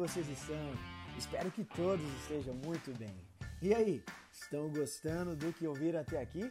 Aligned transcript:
vocês 0.00 0.26
estão? 0.30 0.56
Espero 1.18 1.50
que 1.50 1.62
todos 1.62 2.02
estejam 2.22 2.54
muito 2.54 2.90
bem. 2.98 3.14
E 3.60 3.74
aí, 3.74 4.02
estão 4.32 4.70
gostando 4.70 5.36
do 5.36 5.52
que 5.52 5.66
ouviram 5.66 6.00
até 6.00 6.22
aqui? 6.22 6.50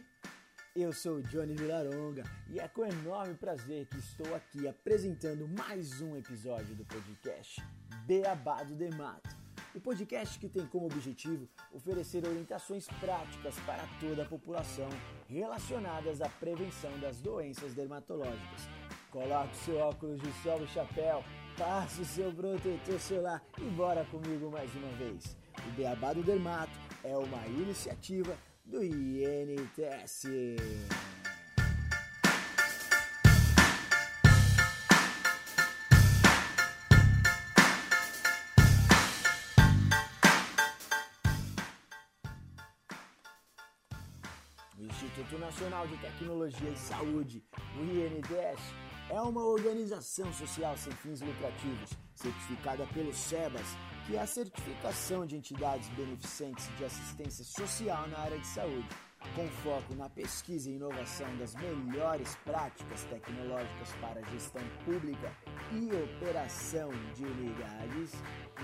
Eu 0.76 0.92
sou 0.92 1.20
Johnny 1.20 1.56
Vilaronga 1.56 2.22
e 2.48 2.60
é 2.60 2.68
com 2.68 2.86
enorme 2.86 3.34
prazer 3.34 3.86
que 3.86 3.98
estou 3.98 4.36
aqui 4.36 4.68
apresentando 4.68 5.48
mais 5.48 6.00
um 6.00 6.16
episódio 6.16 6.76
do 6.76 6.84
podcast 6.84 7.60
Beabá 8.06 8.62
do 8.62 8.76
Demato. 8.76 9.36
O 9.74 9.80
podcast 9.80 10.38
que 10.38 10.48
tem 10.48 10.64
como 10.68 10.86
objetivo 10.86 11.48
oferecer 11.72 12.24
orientações 12.24 12.86
práticas 13.00 13.56
para 13.66 13.84
toda 13.98 14.22
a 14.22 14.26
população 14.26 14.88
relacionadas 15.28 16.20
à 16.20 16.28
prevenção 16.28 16.96
das 17.00 17.20
doenças 17.20 17.74
dermatológicas. 17.74 18.68
Coloque 19.10 19.56
seu 19.56 19.76
óculos 19.78 20.20
de 20.20 20.32
sol 20.34 20.62
e 20.62 20.68
chapéu, 20.68 21.24
passe 21.60 22.00
o 22.00 22.04
seu 22.06 22.32
protetor 22.32 22.98
solar 22.98 23.42
e 23.58 23.64
bora 23.72 24.02
comigo 24.06 24.50
mais 24.50 24.74
uma 24.74 24.88
vez. 24.92 25.36
O 25.68 25.70
Beabá 25.72 26.14
do 26.14 26.22
Dermato 26.22 26.72
é 27.04 27.14
uma 27.14 27.46
iniciativa 27.48 28.34
do 28.64 28.82
INTS. 28.82 30.24
O 44.78 44.82
Instituto 44.82 45.38
Nacional 45.38 45.86
de 45.86 45.98
Tecnologia 45.98 46.70
e 46.70 46.76
Saúde, 46.78 47.44
o 47.76 47.82
INTS, 47.82 48.62
é 49.10 49.20
uma 49.20 49.44
organização 49.44 50.32
social 50.32 50.76
sem 50.76 50.92
fins 50.92 51.20
lucrativos, 51.20 51.90
certificada 52.14 52.86
pelo 52.94 53.12
SEBAS, 53.12 53.76
que 54.06 54.16
é 54.16 54.20
a 54.20 54.26
certificação 54.26 55.26
de 55.26 55.36
entidades 55.36 55.88
beneficentes 55.90 56.68
de 56.78 56.84
assistência 56.84 57.44
social 57.44 58.06
na 58.08 58.18
área 58.20 58.38
de 58.38 58.46
saúde, 58.46 58.88
com 59.34 59.48
foco 59.62 59.94
na 59.96 60.08
pesquisa 60.08 60.70
e 60.70 60.76
inovação 60.76 61.26
das 61.38 61.54
melhores 61.56 62.36
práticas 62.44 63.02
tecnológicas 63.04 63.92
para 64.00 64.24
gestão 64.30 64.62
pública 64.84 65.32
e 65.72 65.90
operação 66.16 66.90
de 67.14 67.24
unidades 67.24 68.12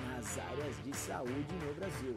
nas 0.06 0.38
áreas 0.38 0.82
de 0.84 0.96
saúde 0.96 1.54
no 1.64 1.74
Brasil. 1.74 2.14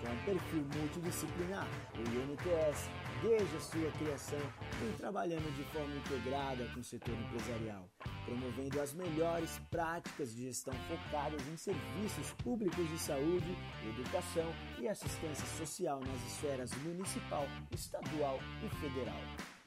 Com 0.00 0.24
perfil 0.24 0.64
multidisciplinar, 0.76 1.66
o 1.96 2.00
INTS, 2.00 2.88
desde 3.22 3.56
a 3.56 3.60
sua 3.60 3.90
criação, 3.92 4.38
vem 4.80 4.92
trabalhando 4.96 5.54
de 5.56 5.64
forma 5.72 5.94
integrada 5.96 6.64
com 6.72 6.80
o 6.80 6.84
setor 6.84 7.14
empresarial, 7.14 7.88
promovendo 8.24 8.80
as 8.80 8.92
melhores 8.94 9.58
práticas 9.70 10.34
de 10.34 10.44
gestão 10.44 10.74
focadas 10.88 11.40
em 11.48 11.56
serviços 11.56 12.32
públicos 12.42 12.88
de 12.88 12.98
saúde, 12.98 13.56
educação 13.88 14.52
e 14.78 14.88
assistência 14.88 15.46
social 15.56 16.00
nas 16.00 16.32
esferas 16.32 16.72
municipal, 16.82 17.46
estadual 17.72 18.38
e 18.64 18.68
federal, 18.76 19.20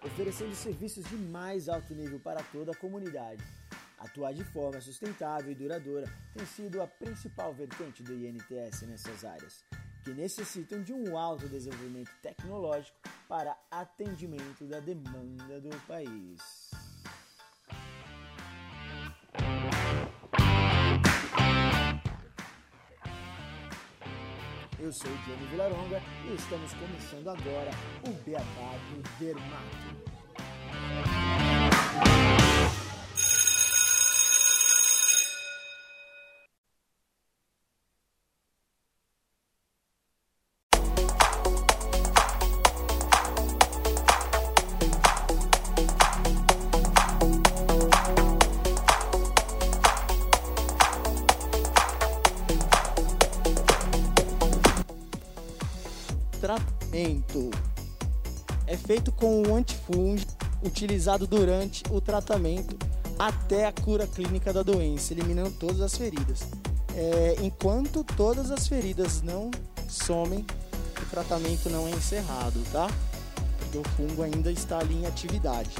oferecendo 0.03 0.55
serviços 0.55 1.03
de 1.05 1.15
mais 1.15 1.67
alto 1.67 1.93
nível 1.93 2.19
para 2.19 2.41
toda 2.43 2.71
a 2.71 2.77
comunidade. 2.77 3.43
Atuar 3.99 4.33
de 4.33 4.43
forma 4.45 4.81
sustentável 4.81 5.51
e 5.51 5.55
duradoura 5.55 6.11
tem 6.33 6.45
sido 6.45 6.81
a 6.81 6.87
principal 6.87 7.53
vertente 7.53 8.01
do 8.01 8.13
INTS 8.13 8.81
nessas 8.87 9.23
áreas, 9.23 9.63
que 10.03 10.11
necessitam 10.11 10.81
de 10.81 10.91
um 10.91 11.15
alto 11.15 11.47
desenvolvimento 11.47 12.09
tecnológico 12.19 12.97
para 13.31 13.55
atendimento 13.71 14.65
da 14.65 14.81
demanda 14.81 15.61
do 15.61 15.69
país. 15.87 16.69
Eu 24.77 24.91
sou 24.91 25.09
o 25.09 25.17
Johnny 25.19 25.45
Vilaronga 25.49 26.01
e 26.29 26.35
estamos 26.35 26.73
começando 26.73 27.29
agora 27.29 27.71
o 28.05 28.11
Beabá 28.25 28.75
do 28.89 29.01
Dermato. 29.17 30.11
Tratamento 57.01 57.49
é 58.67 58.77
feito 58.77 59.11
com 59.11 59.41
o 59.41 59.55
antifúngico 59.55 60.31
utilizado 60.63 61.25
durante 61.25 61.83
o 61.89 61.99
tratamento 61.99 62.77
até 63.17 63.65
a 63.65 63.71
cura 63.71 64.05
clínica 64.05 64.53
da 64.53 64.61
doença, 64.61 65.11
eliminando 65.11 65.51
todas 65.51 65.81
as 65.81 65.97
feridas. 65.97 66.41
É, 66.95 67.37
enquanto 67.41 68.03
todas 68.03 68.51
as 68.51 68.67
feridas 68.67 69.23
não 69.23 69.49
somem, 69.89 70.45
o 71.01 71.05
tratamento 71.09 71.71
não 71.71 71.87
é 71.87 71.91
encerrado, 71.91 72.61
tá? 72.71 72.87
Porque 73.57 73.77
o 73.79 73.83
fungo 73.95 74.21
ainda 74.21 74.51
está 74.51 74.77
ali 74.77 75.01
em 75.01 75.07
atividade. 75.07 75.71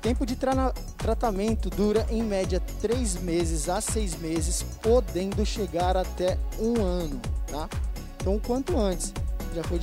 Tempo 0.00 0.24
de 0.24 0.34
tra 0.34 0.72
tratamento 0.96 1.68
dura 1.68 2.06
em 2.10 2.22
média 2.22 2.58
3 2.80 3.16
meses 3.16 3.68
a 3.68 3.82
6 3.82 4.16
meses, 4.16 4.64
podendo 4.80 5.44
chegar 5.44 5.94
até 5.94 6.38
um 6.58 6.82
ano, 6.82 7.20
tá? 7.46 7.68
Então, 8.16 8.38
quanto 8.38 8.78
antes 8.78 9.12
já 9.54 9.62
foi 9.64 9.78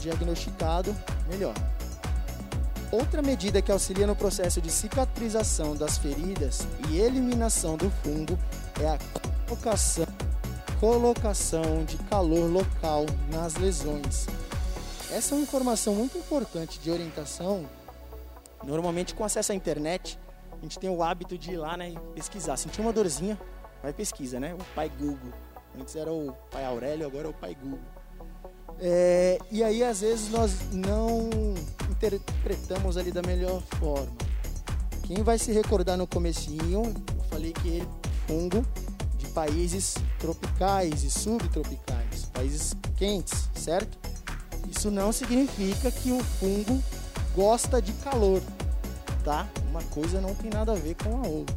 diagnosticado, 0.00 0.94
melhor. 1.28 1.54
Outra 2.90 3.20
medida 3.22 3.60
que 3.60 3.72
auxilia 3.72 4.06
no 4.06 4.14
processo 4.14 4.60
de 4.60 4.70
cicatrização 4.70 5.74
das 5.74 5.98
feridas 5.98 6.66
e 6.88 6.98
eliminação 6.98 7.76
do 7.76 7.90
fungo 7.90 8.38
é 8.80 8.86
a 8.86 8.98
colocação, 9.48 10.06
colocação 10.78 11.84
de 11.84 11.96
calor 12.04 12.48
local 12.48 13.04
nas 13.32 13.56
lesões. 13.56 14.26
Essa 15.10 15.34
é 15.34 15.38
uma 15.38 15.42
informação 15.42 15.94
muito 15.94 16.16
importante 16.16 16.78
de 16.78 16.90
orientação. 16.90 17.68
Normalmente, 18.62 19.14
com 19.14 19.24
acesso 19.24 19.52
à 19.52 19.54
internet, 19.54 20.18
a 20.52 20.62
gente 20.62 20.78
tem 20.78 20.88
o 20.88 21.02
hábito 21.02 21.36
de 21.36 21.52
ir 21.52 21.56
lá 21.56 21.76
né, 21.76 21.90
e 21.90 21.98
pesquisar. 22.14 22.56
Sentiu 22.56 22.84
uma 22.84 22.92
dorzinha, 22.92 23.38
vai 23.82 23.92
pesquisa, 23.92 24.38
né? 24.40 24.54
O 24.54 24.64
pai 24.74 24.88
Google. 24.88 25.32
Antes 25.78 25.96
era 25.96 26.12
o 26.12 26.32
pai 26.50 26.64
Aurélio, 26.64 27.06
agora 27.06 27.26
é 27.26 27.30
o 27.30 27.34
pai 27.34 27.56
Google. 27.60 27.93
É, 28.80 29.38
e 29.50 29.62
aí, 29.62 29.82
às 29.82 30.00
vezes, 30.00 30.30
nós 30.30 30.52
não 30.72 31.30
interpretamos 31.90 32.96
ali 32.96 33.10
da 33.10 33.22
melhor 33.22 33.62
forma. 33.78 34.12
Quem 35.04 35.22
vai 35.22 35.38
se 35.38 35.52
recordar 35.52 35.96
no 35.96 36.06
comecinho, 36.06 36.82
eu 36.82 37.24
falei 37.30 37.52
que 37.52 37.68
ele 37.68 37.82
é 37.82 38.26
fungo 38.26 38.64
de 39.18 39.26
países 39.28 39.94
tropicais 40.18 41.04
e 41.04 41.10
subtropicais, 41.10 42.24
países 42.32 42.74
quentes, 42.96 43.48
certo? 43.54 43.98
Isso 44.70 44.90
não 44.90 45.12
significa 45.12 45.90
que 45.90 46.10
o 46.10 46.22
fungo 46.24 46.82
gosta 47.34 47.82
de 47.82 47.92
calor, 47.94 48.40
tá? 49.22 49.46
Uma 49.68 49.82
coisa 49.84 50.20
não 50.20 50.34
tem 50.34 50.50
nada 50.50 50.72
a 50.72 50.76
ver 50.76 50.94
com 50.94 51.22
a 51.22 51.26
outra. 51.26 51.54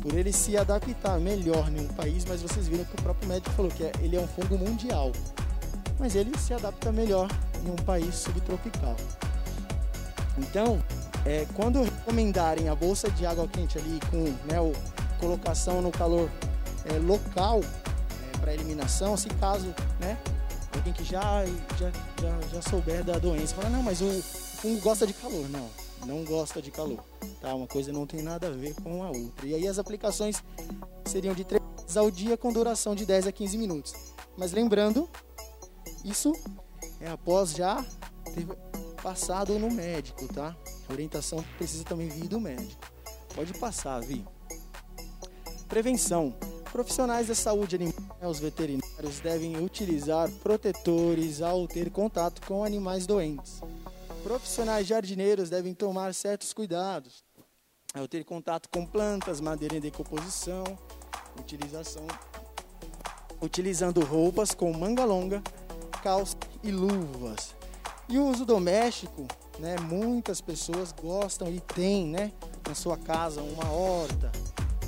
Por 0.00 0.14
ele 0.14 0.32
se 0.32 0.56
adaptar 0.56 1.18
melhor 1.18 1.68
em 1.68 1.80
um 1.80 1.88
país, 1.88 2.24
mas 2.24 2.40
vocês 2.40 2.68
viram 2.68 2.84
que 2.84 2.94
o 2.94 3.02
próprio 3.02 3.28
médico 3.28 3.50
falou 3.50 3.70
que 3.70 3.82
ele 4.00 4.16
é 4.16 4.20
um 4.20 4.28
fungo 4.28 4.56
mundial 4.56 5.12
mas 6.00 6.16
ele 6.16 6.36
se 6.38 6.54
adapta 6.54 6.90
melhor 6.90 7.28
em 7.64 7.70
um 7.70 7.76
país 7.76 8.14
subtropical. 8.14 8.96
Então, 10.38 10.82
é, 11.26 11.46
quando 11.54 11.82
recomendarem 11.82 12.70
a 12.70 12.74
bolsa 12.74 13.10
de 13.10 13.26
água 13.26 13.46
quente 13.46 13.78
ali 13.78 14.00
com 14.10 14.24
né, 14.50 14.58
o, 14.58 14.72
colocação 15.20 15.82
no 15.82 15.90
calor 15.90 16.30
é, 16.86 16.98
local 16.98 17.60
é, 17.62 18.38
para 18.38 18.54
eliminação, 18.54 19.14
se 19.18 19.28
caso 19.28 19.66
né, 20.00 20.16
alguém 20.74 20.94
que 20.94 21.04
já, 21.04 21.44
já, 21.78 21.90
já, 22.20 22.48
já 22.54 22.62
souber 22.62 23.04
da 23.04 23.18
doença 23.18 23.54
fala, 23.54 23.68
não, 23.68 23.82
mas 23.82 24.00
o 24.00 24.22
fungo 24.22 24.80
gosta 24.80 25.06
de 25.06 25.12
calor. 25.12 25.46
Não, 25.50 25.68
não 26.06 26.24
gosta 26.24 26.62
de 26.62 26.70
calor. 26.70 26.98
Tá? 27.42 27.54
Uma 27.54 27.66
coisa 27.66 27.92
não 27.92 28.06
tem 28.06 28.22
nada 28.22 28.46
a 28.46 28.50
ver 28.50 28.74
com 28.82 29.02
a 29.02 29.08
outra. 29.08 29.46
E 29.46 29.54
aí 29.54 29.68
as 29.68 29.78
aplicações 29.78 30.42
seriam 31.04 31.34
de 31.34 31.44
3 31.44 31.62
vezes 31.82 31.96
ao 31.96 32.10
dia 32.10 32.36
com 32.36 32.52
duração 32.52 32.94
de 32.94 33.04
10 33.04 33.26
a 33.26 33.32
15 33.32 33.58
minutos. 33.58 33.92
Mas 34.36 34.52
lembrando 34.52 35.08
isso 36.04 36.32
é 37.00 37.10
após 37.10 37.52
já 37.52 37.84
ter 38.34 38.46
passado 39.02 39.58
no 39.58 39.70
médico, 39.70 40.26
tá? 40.28 40.56
A 40.88 40.92
orientação 40.92 41.42
precisa 41.56 41.84
também 41.84 42.08
vir 42.08 42.28
do 42.28 42.40
médico. 42.40 42.80
Pode 43.34 43.52
passar, 43.54 44.00
Vi. 44.00 44.24
Prevenção. 45.68 46.34
Profissionais 46.72 47.26
da 47.26 47.34
saúde 47.34 47.74
animal, 47.74 48.30
os 48.30 48.38
veterinários 48.38 49.18
devem 49.20 49.56
utilizar 49.56 50.30
protetores 50.42 51.42
ao 51.42 51.66
ter 51.66 51.90
contato 51.90 52.46
com 52.46 52.62
animais 52.62 53.06
doentes. 53.06 53.60
Profissionais 54.22 54.86
jardineiros 54.86 55.50
devem 55.50 55.74
tomar 55.74 56.14
certos 56.14 56.52
cuidados 56.52 57.24
ao 57.92 58.06
ter 58.06 58.24
contato 58.24 58.68
com 58.68 58.86
plantas, 58.86 59.40
madeira 59.40 59.76
em 59.76 59.80
decomposição, 59.80 60.62
utilização 61.40 62.06
utilizando 63.40 64.00
roupas 64.04 64.54
com 64.54 64.72
manga 64.72 65.04
longa, 65.04 65.42
calça 66.02 66.36
e 66.62 66.70
luvas. 66.70 67.54
E 68.08 68.18
o 68.18 68.26
uso 68.26 68.44
doméstico, 68.44 69.26
né? 69.58 69.76
Muitas 69.80 70.40
pessoas 70.40 70.92
gostam 70.92 71.48
e 71.48 71.60
têm, 71.60 72.06
né? 72.06 72.32
Na 72.66 72.74
sua 72.74 72.96
casa 72.96 73.40
uma 73.40 73.70
horta 73.70 74.32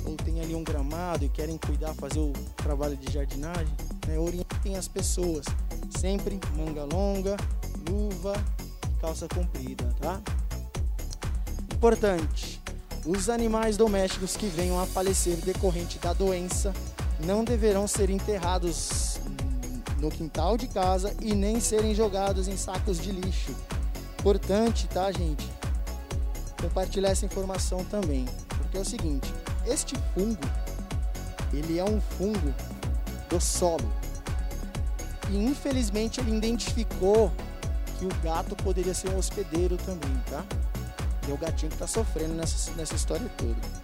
ou 0.05 0.15
tem 0.17 0.41
ali 0.41 0.53
um 0.53 0.63
gramado 0.63 1.23
e 1.23 1.29
querem 1.29 1.57
cuidar, 1.57 1.93
fazer 1.93 2.19
o 2.19 2.33
trabalho 2.57 2.97
de 2.97 3.11
jardinagem, 3.11 3.73
né? 4.07 4.19
Orientem 4.19 4.75
as 4.75 4.87
pessoas. 4.87 5.45
Sempre 5.97 6.39
manga 6.57 6.83
longa, 6.83 7.37
luva, 7.89 8.33
calça 8.99 9.27
comprida, 9.27 9.85
tá? 10.01 10.21
Importante. 11.73 12.61
Os 13.05 13.29
animais 13.29 13.75
domésticos 13.75 14.37
que 14.37 14.47
venham 14.47 14.79
a 14.79 14.85
falecer 14.85 15.37
decorrente 15.37 15.99
da 15.99 16.13
doença 16.13 16.73
não 17.25 17.43
deverão 17.43 17.87
ser 17.87 18.09
enterrados 18.09 19.12
no 20.03 20.11
quintal 20.11 20.57
de 20.57 20.67
casa 20.67 21.15
e 21.21 21.33
nem 21.33 21.61
serem 21.61 21.95
jogados 21.95 22.49
em 22.49 22.57
sacos 22.57 22.99
de 22.99 23.09
lixo. 23.11 23.55
Importante, 24.19 24.85
tá, 24.87 25.09
gente? 25.11 25.49
Compartilhar 26.61 27.09
essa 27.09 27.25
informação 27.25 27.83
também, 27.85 28.25
porque 28.57 28.77
é 28.77 28.81
o 28.81 28.85
seguinte: 28.85 29.33
este 29.65 29.95
fungo, 30.13 30.41
ele 31.53 31.79
é 31.79 31.85
um 31.85 32.01
fungo 32.01 32.53
do 33.29 33.39
solo. 33.39 33.89
E 35.29 35.37
infelizmente 35.37 36.19
ele 36.19 36.35
identificou 36.35 37.31
que 37.97 38.05
o 38.05 38.09
gato 38.21 38.57
poderia 38.57 38.93
ser 38.93 39.09
um 39.09 39.17
hospedeiro 39.17 39.77
também, 39.77 40.21
tá? 40.29 40.45
E 41.25 41.31
é 41.31 41.33
o 41.33 41.37
gatinho 41.37 41.69
que 41.69 41.75
está 41.75 41.87
sofrendo 41.87 42.33
nessa, 42.33 42.71
nessa 42.73 42.95
história 42.95 43.29
toda. 43.37 43.83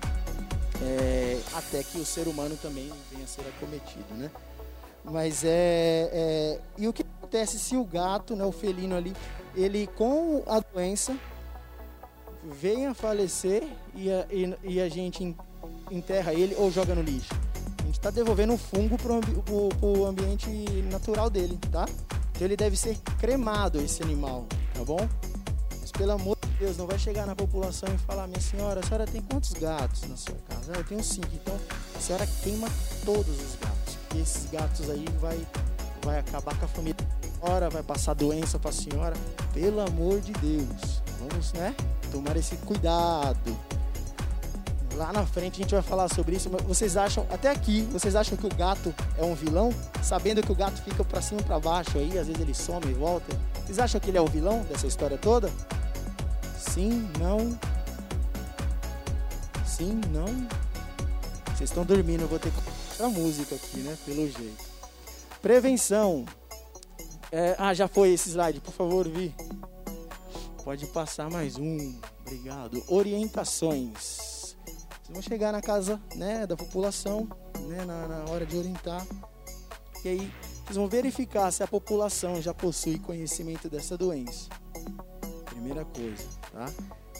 É, 0.82 1.40
até 1.54 1.82
que 1.82 1.98
o 1.98 2.06
ser 2.06 2.28
humano 2.28 2.58
também 2.62 2.92
venha 3.10 3.24
a 3.24 3.28
ser 3.28 3.42
acometido, 3.42 4.14
né? 4.16 4.30
Mas 5.04 5.44
é, 5.44 6.10
é, 6.12 6.60
E 6.78 6.88
o 6.88 6.94
que 6.94 7.04
acontece 7.04 7.60
se 7.60 7.76
o 7.76 7.84
gato, 7.84 8.36
né, 8.36 8.44
o 8.44 8.52
felino 8.52 8.96
ali, 8.96 9.16
ele 9.56 9.88
com 9.88 10.44
a 10.48 10.60
doença 10.60 11.16
venha 12.44 12.92
a 12.92 12.94
falecer 12.94 13.64
e 13.96 14.12
a, 14.12 14.26
e, 14.32 14.56
e 14.64 14.82
a 14.82 14.90
gente 14.90 15.36
enterra 15.92 16.34
ele 16.34 16.56
ou 16.56 16.72
joga 16.72 16.96
no 16.96 17.02
lixo? 17.02 17.34
A 17.80 17.86
gente 17.86 17.98
está 17.98 18.12
devolvendo 18.12 18.54
o 18.54 18.58
fungo 18.58 18.98
para 18.98 19.14
o 19.82 20.06
ambiente 20.06 20.50
natural 20.92 21.30
dele, 21.30 21.58
tá? 21.72 21.86
Então 22.32 22.48
ele 22.48 22.56
deve 22.56 22.78
ser 22.78 22.98
cremado, 23.20 23.82
esse 23.82 24.02
animal, 24.02 24.46
tá 24.74 24.84
bom? 24.84 25.10
Mas 25.82 25.92
pelo 25.92 26.12
amor 26.14 26.38
de 26.42 26.50
Deus, 26.60 26.78
não 26.78 26.88
vai 26.88 26.98
chegar 27.00 27.26
na 27.26 27.36
população 27.36 27.90
e 27.94 27.98
falar, 27.98 28.28
minha 28.28 28.40
senhora, 28.40 28.80
a 28.80 28.84
senhora 28.84 29.06
tem 29.06 29.22
quantos 29.22 29.52
gatos 29.54 30.04
na 30.04 30.16
sua 30.16 30.36
casa? 30.48 30.72
Ah, 30.74 30.78
eu 30.78 30.84
tenho 30.84 31.04
cinco, 31.04 31.28
então 31.34 31.60
a 31.96 32.00
senhora 32.00 32.26
queima 32.44 32.68
todos 33.04 33.36
os 33.42 33.56
gatos. 33.56 33.79
Esses 34.16 34.50
gatos 34.52 34.90
aí 34.90 35.06
vai, 35.20 35.40
vai 36.04 36.20
acabar 36.20 36.58
com 36.58 36.66
a 36.66 36.68
família. 36.68 37.08
Ora, 37.42 37.70
vai 37.70 37.84
passar 37.84 38.14
doença 38.14 38.60
para 38.60 38.70
a 38.70 38.74
senhora. 38.74 39.16
Pelo 39.54 39.80
amor 39.82 40.20
de 40.20 40.34
Deus, 40.34 41.02
vamos, 41.20 41.54
né? 41.54 41.76
Tomar 42.12 42.36
esse 42.36 42.56
cuidado. 42.58 43.58
Lá 44.96 45.14
na 45.14 45.26
frente 45.26 45.62
a 45.62 45.64
gente 45.64 45.74
vai 45.74 45.82
falar 45.82 46.10
sobre 46.10 46.36
isso. 46.36 46.50
Mas 46.50 46.62
vocês 46.64 46.98
acham, 46.98 47.26
até 47.32 47.50
aqui, 47.50 47.84
vocês 47.92 48.16
acham 48.16 48.38
que 48.38 48.46
o 48.46 48.54
gato 48.54 48.94
é 49.18 49.24
um 49.24 49.36
vilão? 49.36 49.74
Sabendo 50.04 50.42
que 50.42 50.52
o 50.52 50.56
gato 50.56 50.82
fica 50.82 51.04
para 51.04 51.22
cima 51.22 51.40
e 51.40 51.44
para 51.44 51.60
baixo 51.60 51.98
aí, 51.98 52.18
às 52.18 52.28
vezes 52.28 52.42
ele 52.42 52.54
some 52.54 52.86
e 52.88 52.94
volta. 52.94 53.34
Vocês 53.66 53.80
acham 53.80 54.02
que 54.02 54.10
ele 54.10 54.18
é 54.18 54.22
o 54.22 54.28
vilão 54.28 54.64
dessa 54.64 54.88
história 54.88 55.18
toda? 55.18 55.50
Sim, 56.58 57.10
não. 57.18 57.58
Sim, 59.66 60.02
não. 60.12 60.26
Vocês 61.56 61.70
estão 61.70 61.86
dormindo, 61.86 62.22
eu 62.22 62.28
vou 62.28 62.40
ter 62.40 62.52
que 62.52 62.62
a 63.04 63.10
música 63.10 63.56
aqui, 63.56 63.78
né? 63.78 63.98
Pelo 64.06 64.30
jeito. 64.30 64.66
Prevenção. 65.42 66.26
É, 67.32 67.56
ah, 67.58 67.74
já 67.74 67.88
foi 67.88 68.12
esse 68.12 68.30
slide, 68.30 68.60
por 68.60 68.74
favor, 68.74 69.08
Vi. 69.08 69.34
Pode 70.64 70.86
passar 70.88 71.30
mais 71.30 71.58
um. 71.58 72.00
Obrigado. 72.22 72.84
Orientações. 72.88 74.56
Vocês 75.10 75.10
vão 75.10 75.22
chegar 75.22 75.52
na 75.52 75.62
casa 75.62 76.00
né, 76.16 76.46
da 76.46 76.56
população, 76.56 77.28
né, 77.68 77.86
na, 77.86 78.08
na 78.08 78.32
hora 78.32 78.46
de 78.46 78.58
orientar. 78.58 79.06
E 80.04 80.10
aí 80.10 80.34
vocês 80.64 80.78
vão 80.78 80.88
verificar 80.88 81.52
se 81.52 81.64
a 81.64 81.68
população 81.68 82.42
já 82.42 82.54
possui 82.54 83.00
conhecimento 83.00 83.68
dessa 83.68 83.98
doença. 83.98 84.50
Primeira 85.46 85.84
coisa, 85.84 86.28
tá? 86.52 86.66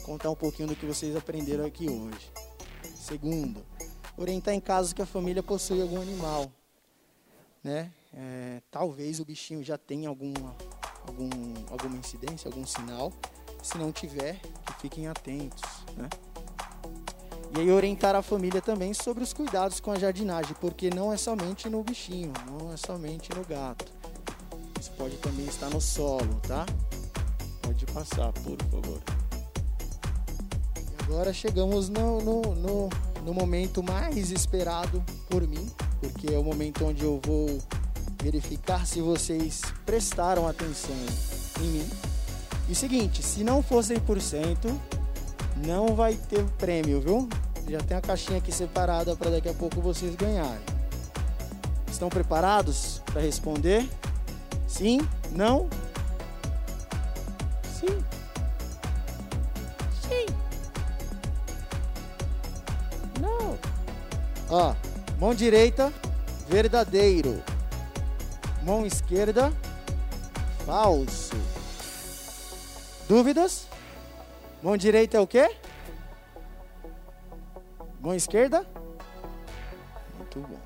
Contar 0.04 0.30
um 0.30 0.36
pouquinho 0.36 0.68
do 0.68 0.76
que 0.76 0.86
vocês 0.86 1.16
aprenderam 1.16 1.64
aqui 1.64 1.88
hoje. 1.88 2.30
Segundo, 2.96 3.64
orientar 4.22 4.54
em 4.54 4.60
casos 4.60 4.92
que 4.92 5.00
a 5.00 5.06
família 5.06 5.42
possui 5.42 5.80
algum 5.80 6.00
animal, 6.00 6.50
né? 7.64 7.90
É, 8.12 8.60
talvez 8.70 9.18
o 9.20 9.24
bichinho 9.24 9.62
já 9.62 9.78
tenha 9.78 10.08
alguma, 10.08 10.54
algum, 11.06 11.30
alguma 11.70 11.96
incidência, 11.96 12.48
algum 12.48 12.66
sinal. 12.66 13.12
Se 13.62 13.78
não 13.78 13.92
tiver, 13.92 14.40
que 14.66 14.72
fiquem 14.80 15.06
atentos, 15.06 15.62
né? 15.96 16.08
E 17.56 17.60
aí 17.60 17.70
orientar 17.70 18.14
a 18.14 18.22
família 18.22 18.60
também 18.60 18.94
sobre 18.94 19.24
os 19.24 19.32
cuidados 19.32 19.80
com 19.80 19.90
a 19.90 19.98
jardinagem, 19.98 20.54
porque 20.60 20.88
não 20.88 21.12
é 21.12 21.16
somente 21.16 21.68
no 21.68 21.82
bichinho, 21.82 22.32
não 22.46 22.72
é 22.72 22.76
somente 22.76 23.34
no 23.34 23.44
gato. 23.44 23.92
Isso 24.78 24.92
pode 24.92 25.16
também 25.16 25.46
estar 25.46 25.68
no 25.68 25.80
solo, 25.80 26.40
tá? 26.46 26.64
Pode 27.62 27.84
passar, 27.86 28.32
por 28.32 28.56
favor. 28.70 29.02
E 30.76 31.02
agora 31.04 31.32
chegamos 31.32 31.88
no, 31.88 32.20
no, 32.22 32.42
no, 32.54 32.88
no 33.24 33.34
momento 33.34 33.82
mais 33.82 34.30
esperado 34.30 35.02
por 35.28 35.46
mim, 35.46 35.70
porque 36.00 36.32
é 36.32 36.38
o 36.38 36.44
momento 36.44 36.86
onde 36.86 37.04
eu 37.04 37.20
vou 37.24 37.58
verificar 38.22 38.86
se 38.86 39.00
vocês 39.00 39.62
prestaram 39.84 40.46
atenção 40.46 40.96
em 41.60 41.66
mim. 41.66 41.90
E 42.68 42.74
seguinte, 42.74 43.22
se 43.22 43.42
não 43.42 43.62
for 43.62 43.82
100%, 43.82 44.72
não 45.66 45.94
vai 45.94 46.14
ter 46.14 46.44
prêmio, 46.58 47.00
viu? 47.00 47.28
Já 47.68 47.78
tem 47.80 47.96
a 47.96 48.00
caixinha 48.00 48.38
aqui 48.38 48.52
separada 48.52 49.14
para 49.16 49.30
daqui 49.30 49.48
a 49.48 49.54
pouco 49.54 49.80
vocês 49.80 50.14
ganharem. 50.14 50.62
Estão 51.90 52.08
preparados 52.08 53.02
para 53.06 53.20
responder? 53.20 53.88
Sim? 54.66 55.00
Não? 55.32 55.68
Mão 65.30 65.34
direita, 65.36 65.92
verdadeiro. 66.48 67.40
Mão 68.64 68.84
esquerda, 68.84 69.52
falso. 70.66 71.36
Dúvidas? 73.08 73.68
Mão 74.60 74.76
direita 74.76 75.18
é 75.18 75.20
o 75.20 75.28
quê? 75.28 75.54
Mão 78.00 78.12
esquerda? 78.12 78.66
Muito 80.18 80.40
bom. 80.40 80.58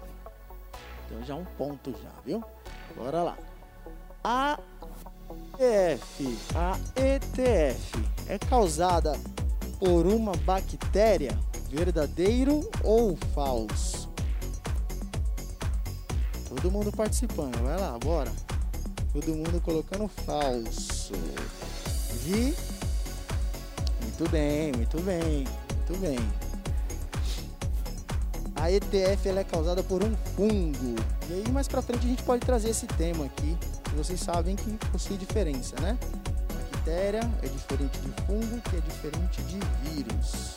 Então 1.07 1.23
já 1.25 1.35
um 1.35 1.45
ponto 1.45 1.93
já, 2.03 2.13
viu? 2.25 2.43
Bora 2.97 3.23
lá. 3.23 3.37
A 4.25 4.59
ETF, 5.59 6.39
a 6.55 6.79
ETF 6.99 8.03
é 8.29 8.39
causada 8.39 9.13
por 9.79 10.07
uma 10.07 10.33
bactéria, 10.39 11.39
verdadeiro 11.69 12.67
ou 12.83 13.15
falso? 13.35 14.14
Todo 16.65 16.73
mundo 16.73 16.91
participando, 16.91 17.63
vai 17.63 17.79
lá, 17.79 17.99
bora. 17.99 18.33
Todo 19.13 19.35
mundo 19.35 19.61
colocando 19.61 20.09
falso. 20.09 21.13
Vi 22.23 22.57
muito 24.01 24.31
bem, 24.31 24.73
muito 24.73 24.99
bem, 25.03 25.45
muito 25.77 26.01
bem. 26.01 26.19
A 28.57 28.73
ETF 28.73 29.29
ela 29.29 29.41
é 29.41 29.45
causada 29.45 29.83
por 29.83 30.03
um 30.03 30.17
fungo. 30.35 30.97
E 31.29 31.35
aí 31.35 31.53
mais 31.53 31.69
pra 31.69 31.83
frente 31.83 32.07
a 32.07 32.09
gente 32.09 32.23
pode 32.23 32.41
trazer 32.47 32.71
esse 32.71 32.87
tema 32.87 33.27
aqui. 33.27 33.59
Vocês 33.95 34.21
sabem 34.21 34.57
que 34.57 34.73
possui 34.91 35.19
diferença, 35.19 35.79
né? 35.83 35.99
Bactéria 36.73 37.31
é 37.43 37.47
diferente 37.47 37.99
de 37.99 38.23
fungo, 38.23 38.63
que 38.63 38.77
é 38.77 38.81
diferente 38.81 39.43
de 39.43 39.59
vírus. 39.83 40.55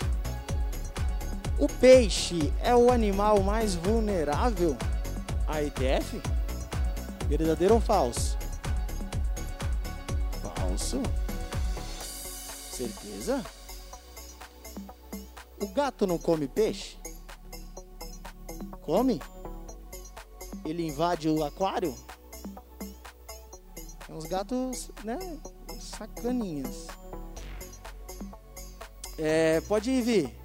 O 1.59 1.67
peixe 1.67 2.53
é 2.63 2.73
o 2.73 2.93
animal 2.93 3.43
mais 3.43 3.75
vulnerável 3.75 4.77
à 5.47 5.63
ETF? 5.63 6.21
Verdadeiro 7.27 7.75
ou 7.75 7.81
falso? 7.81 8.37
Falso. 10.41 11.01
Certeza? 12.71 13.43
O 15.59 15.67
gato 15.67 16.05
não 16.05 16.17
come 16.17 16.47
peixe? 16.47 16.97
Come? 18.81 19.21
Ele 20.63 20.85
invade 20.85 21.29
o 21.29 21.43
aquário? 21.43 21.95
Tem 24.05 24.15
uns 24.15 24.25
gatos, 24.25 24.91
né? 25.03 25.17
Sacaninhas. 25.79 26.87
É, 29.17 29.61
pode 29.61 29.89
ir 29.89 30.01
vir. 30.01 30.39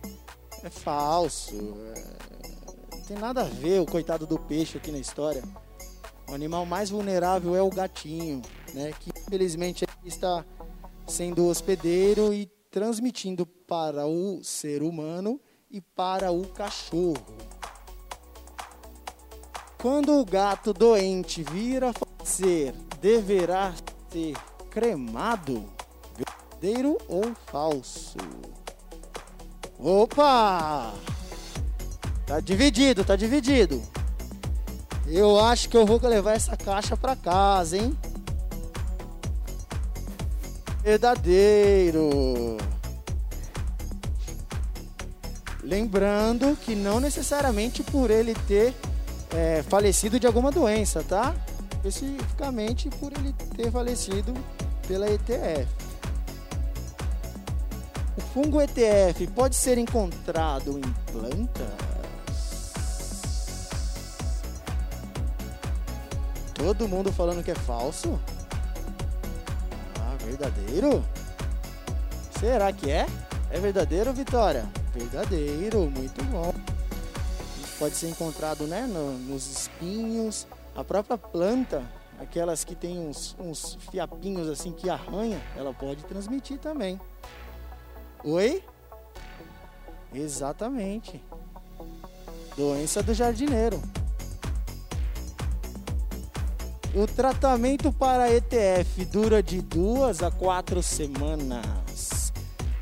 É 0.62 0.71
falso. 0.71 1.54
É, 1.94 2.21
tem 3.12 3.21
nada 3.21 3.42
a 3.42 3.45
ver 3.45 3.78
o 3.78 3.85
coitado 3.85 4.26
do 4.26 4.38
peixe 4.38 4.78
aqui 4.78 4.90
na 4.90 4.97
história. 4.97 5.42
O 6.31 6.35
animal 6.35 6.64
mais 6.64 6.88
vulnerável 6.88 7.54
é 7.54 7.61
o 7.61 7.69
gatinho, 7.69 8.40
né? 8.73 8.90
Que 8.99 9.11
infelizmente 9.11 9.85
está 10.02 10.42
sendo 11.07 11.47
hospedeiro 11.47 12.33
e 12.33 12.47
transmitindo 12.71 13.45
para 13.45 14.07
o 14.07 14.42
ser 14.42 14.83
humano 14.83 15.38
e 15.71 15.83
para 15.83 16.33
o 16.33 16.47
cachorro. 16.49 17.37
Quando 19.76 20.19
o 20.19 20.25
gato 20.25 20.73
doente 20.73 21.42
vir 21.42 21.85
a 21.85 21.92
falecer, 21.92 22.73
deverá 22.99 23.75
ser 24.11 24.35
cremado? 24.71 25.69
Verdadeiro 26.16 26.97
ou 27.09 27.35
falso? 27.50 28.16
Opa! 29.78 30.95
Tá 32.26 32.40
dividido, 32.40 33.04
tá 33.04 33.16
dividido. 33.16 33.82
Eu 35.06 35.38
acho 35.38 35.68
que 35.68 35.76
eu 35.76 35.84
vou 35.84 36.00
levar 36.02 36.32
essa 36.32 36.56
caixa 36.56 36.96
para 36.96 37.16
casa, 37.16 37.76
hein? 37.76 37.96
Verdadeiro. 40.82 42.56
Lembrando 45.62 46.56
que 46.56 46.74
não 46.74 46.98
necessariamente 46.98 47.82
por 47.82 48.10
ele 48.10 48.34
ter 48.46 48.74
é, 49.34 49.62
falecido 49.62 50.18
de 50.18 50.26
alguma 50.26 50.50
doença, 50.50 51.02
tá? 51.02 51.34
Especificamente 51.76 52.88
por 52.90 53.12
ele 53.12 53.32
ter 53.56 53.70
falecido 53.70 54.32
pela 54.86 55.10
ETF. 55.10 55.68
O 58.16 58.20
fungo 58.20 58.60
ETF 58.60 59.26
pode 59.28 59.56
ser 59.56 59.78
encontrado 59.78 60.78
em 60.78 61.12
plantas? 61.12 61.91
Todo 66.64 66.87
mundo 66.87 67.12
falando 67.12 67.42
que 67.42 67.50
é 67.50 67.57
falso? 67.57 68.21
Ah, 69.99 70.14
verdadeiro? 70.25 71.04
Será 72.38 72.73
que 72.73 72.88
é? 72.88 73.04
É 73.50 73.59
verdadeiro, 73.59 74.12
Vitória? 74.12 74.64
Verdadeiro, 74.95 75.90
muito 75.90 76.23
bom. 76.26 76.54
Pode 77.81 77.97
ser 77.97 78.11
encontrado 78.11 78.69
né, 78.69 78.87
no, 78.87 79.19
nos 79.19 79.50
espinhos, 79.50 80.47
a 80.76 80.85
própria 80.85 81.19
planta, 81.19 81.83
aquelas 82.21 82.62
que 82.62 82.76
tem 82.76 82.97
uns, 82.97 83.35
uns 83.40 83.76
fiapinhos 83.90 84.49
assim 84.49 84.71
que 84.71 84.88
arranha, 84.88 85.42
ela 85.57 85.75
pode 85.75 86.04
transmitir 86.04 86.59
também. 86.59 87.00
Oi? 88.23 88.62
Exatamente. 90.14 91.21
Doença 92.57 93.02
do 93.02 93.12
jardineiro. 93.12 93.83
O 96.94 97.06
tratamento 97.06 97.90
para 97.90 98.30
ETF 98.30 99.06
dura 99.06 99.42
de 99.42 99.62
duas 99.62 100.22
a 100.22 100.30
quatro 100.30 100.82
semanas. 100.82 102.30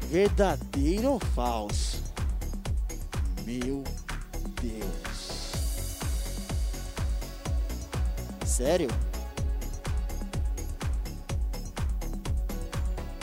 Verdadeiro 0.08 1.12
ou 1.12 1.20
falso? 1.20 2.02
Meu 3.46 3.84
Deus. 4.60 5.52
Sério? 8.44 8.88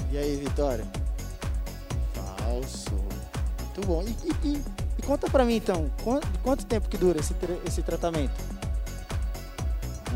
E 0.09 0.17
aí, 0.17 0.37
Vitória? 0.37 0.87
Falso. 2.13 2.95
Muito 3.59 3.85
bom. 3.85 4.03
E, 4.03 4.15
e, 4.25 4.53
e, 4.53 4.63
e 4.99 5.01
conta 5.01 5.29
pra 5.29 5.43
mim 5.43 5.57
então, 5.57 5.91
quanto, 6.01 6.27
quanto 6.39 6.65
tempo 6.65 6.87
que 6.87 6.97
dura 6.97 7.19
esse, 7.19 7.35
esse 7.65 7.83
tratamento? 7.83 8.36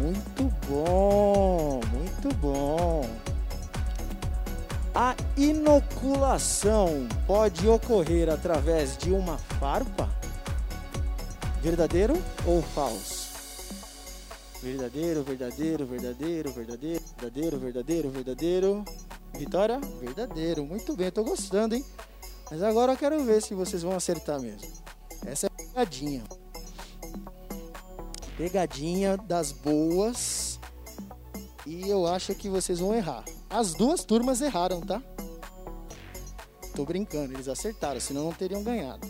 Muito 0.02 0.44
bom, 0.68 1.80
muito 1.94 2.36
bom. 2.38 3.08
A 4.96 5.16
inoculação 5.38 7.08
pode 7.28 7.68
ocorrer 7.68 8.28
através 8.28 8.98
de 8.98 9.12
uma 9.12 9.38
farpa? 9.38 10.10
Verdadeiro 11.62 12.16
ou 12.48 12.64
falso? 12.64 13.30
Verdadeiro, 14.64 15.22
verdadeiro, 15.22 15.86
verdadeiro, 15.86 16.52
verdadeiro, 16.52 17.04
verdadeiro, 17.20 17.60
verdadeiro, 17.60 18.10
verdadeiro. 18.10 18.86
Vitória? 19.38 19.80
Verdadeiro. 20.00 20.66
Muito 20.66 20.96
bem, 20.96 21.12
tô 21.12 21.24
gostando, 21.24 21.76
hein? 21.76 21.86
Mas 22.50 22.64
agora 22.64 22.94
eu 22.94 22.98
quero 22.98 23.24
ver 23.24 23.44
se 23.44 23.54
vocês 23.54 23.84
vão 23.84 23.96
acertar 23.96 24.42
mesmo. 24.42 24.68
Essa 25.28 25.46
é 25.46 25.50
a 25.50 25.56
pegadinha 25.56 26.41
pegadinha 28.38 29.18
das 29.18 29.52
boas. 29.52 30.60
E 31.66 31.88
eu 31.88 32.08
acho 32.08 32.34
que 32.34 32.50
vocês 32.50 32.80
vão 32.80 32.96
errar. 32.96 33.24
As 33.50 33.74
duas 33.74 34.04
turmas 34.04 34.42
erraram, 34.42 34.82
tá? 34.82 35.02
Tô 36.76 36.86
brincando, 36.86 37.34
eles 37.34 37.48
acertaram, 37.48 38.00
senão 38.00 38.26
não 38.26 38.34
teriam 38.34 38.64
ganhado. 38.64 39.08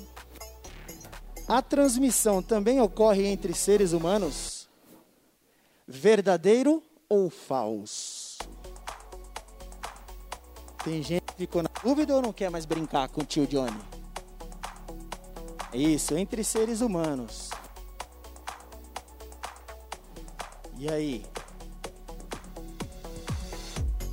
A 1.47 1.61
transmissão 1.61 2.41
também 2.41 2.81
ocorre 2.81 3.25
entre 3.27 3.53
seres 3.53 3.91
humanos? 3.91 4.67
Verdadeiro 5.87 6.81
ou 7.07 7.29
falso? 7.29 8.39
Tem 10.83 11.03
gente 11.03 11.21
que 11.21 11.35
ficou 11.35 11.61
na 11.61 11.69
dúvida 11.83 12.15
ou 12.15 12.21
não 12.21 12.33
quer 12.33 12.49
mais 12.49 12.65
brincar 12.65 13.07
com 13.09 13.21
o 13.21 13.25
tio 13.25 13.45
Johnny? 13.45 13.79
É 15.71 15.77
isso, 15.77 16.17
entre 16.17 16.43
seres 16.43 16.81
humanos. 16.81 17.50
E 20.81 20.89
aí? 20.89 21.23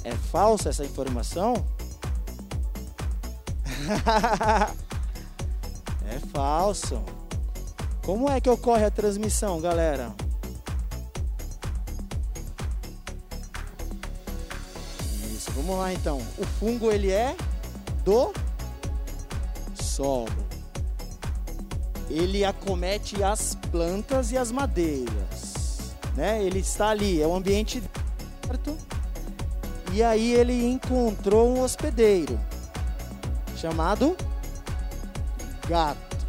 É 0.05 0.13
falsa 0.31 0.69
essa 0.69 0.85
informação? 0.85 1.55
é 6.07 6.19
falso. 6.31 7.03
Como 8.05 8.29
é 8.29 8.39
que 8.39 8.51
ocorre 8.51 8.85
a 8.85 8.91
transmissão, 8.91 9.63
galera? 9.63 10.15
Isso, 15.35 15.51
vamos 15.53 15.79
lá 15.79 15.95
então. 15.95 16.19
O 16.37 16.45
fungo 16.45 16.93
ele 16.93 17.11
é 17.11 17.35
do 18.05 18.31
solo. 19.75 20.29
Ele 22.11 22.45
acomete 22.45 23.23
as 23.23 23.55
plantas 23.55 24.33
e 24.33 24.37
as 24.37 24.53
madeiras 24.53 25.38
né? 26.19 26.43
Ele 26.43 26.59
está 26.59 26.89
ali, 26.89 27.23
é 27.23 27.27
um 27.29 27.37
ambiente 27.37 27.81
certo. 28.45 28.77
E 29.93 30.03
aí 30.03 30.35
ele 30.35 30.67
encontrou 30.67 31.49
um 31.49 31.63
hospedeiro 31.63 32.39
chamado 33.57 34.17
gato. 35.69 36.27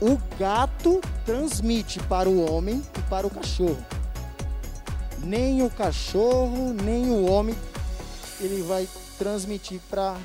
O 0.00 0.16
gato 0.38 1.00
transmite 1.26 1.98
para 2.04 2.28
o 2.28 2.48
homem 2.48 2.80
e 2.96 3.02
para 3.02 3.26
o 3.26 3.30
cachorro. 3.30 3.84
Nem 5.18 5.62
o 5.64 5.68
cachorro, 5.68 6.72
nem 6.72 7.10
o 7.10 7.26
homem 7.26 7.56
ele 8.40 8.62
vai 8.62 8.88
transmitir 9.18 9.80
para 9.90 10.16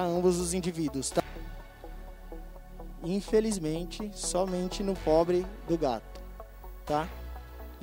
ambos 0.00 0.38
os 0.38 0.54
indivíduos, 0.54 1.10
tá? 1.10 1.22
Infelizmente, 3.02 4.12
somente 4.14 4.82
no 4.82 4.94
pobre 4.94 5.44
do 5.68 5.76
gato, 5.76 6.20
tá? 6.86 7.06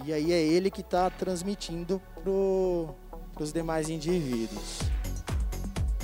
E 0.03 0.11
aí 0.11 0.31
é 0.31 0.41
ele 0.41 0.71
que 0.71 0.81
está 0.81 1.09
transmitindo 1.09 2.01
para 2.15 3.43
os 3.43 3.53
demais 3.53 3.89
indivíduos. 3.89 4.79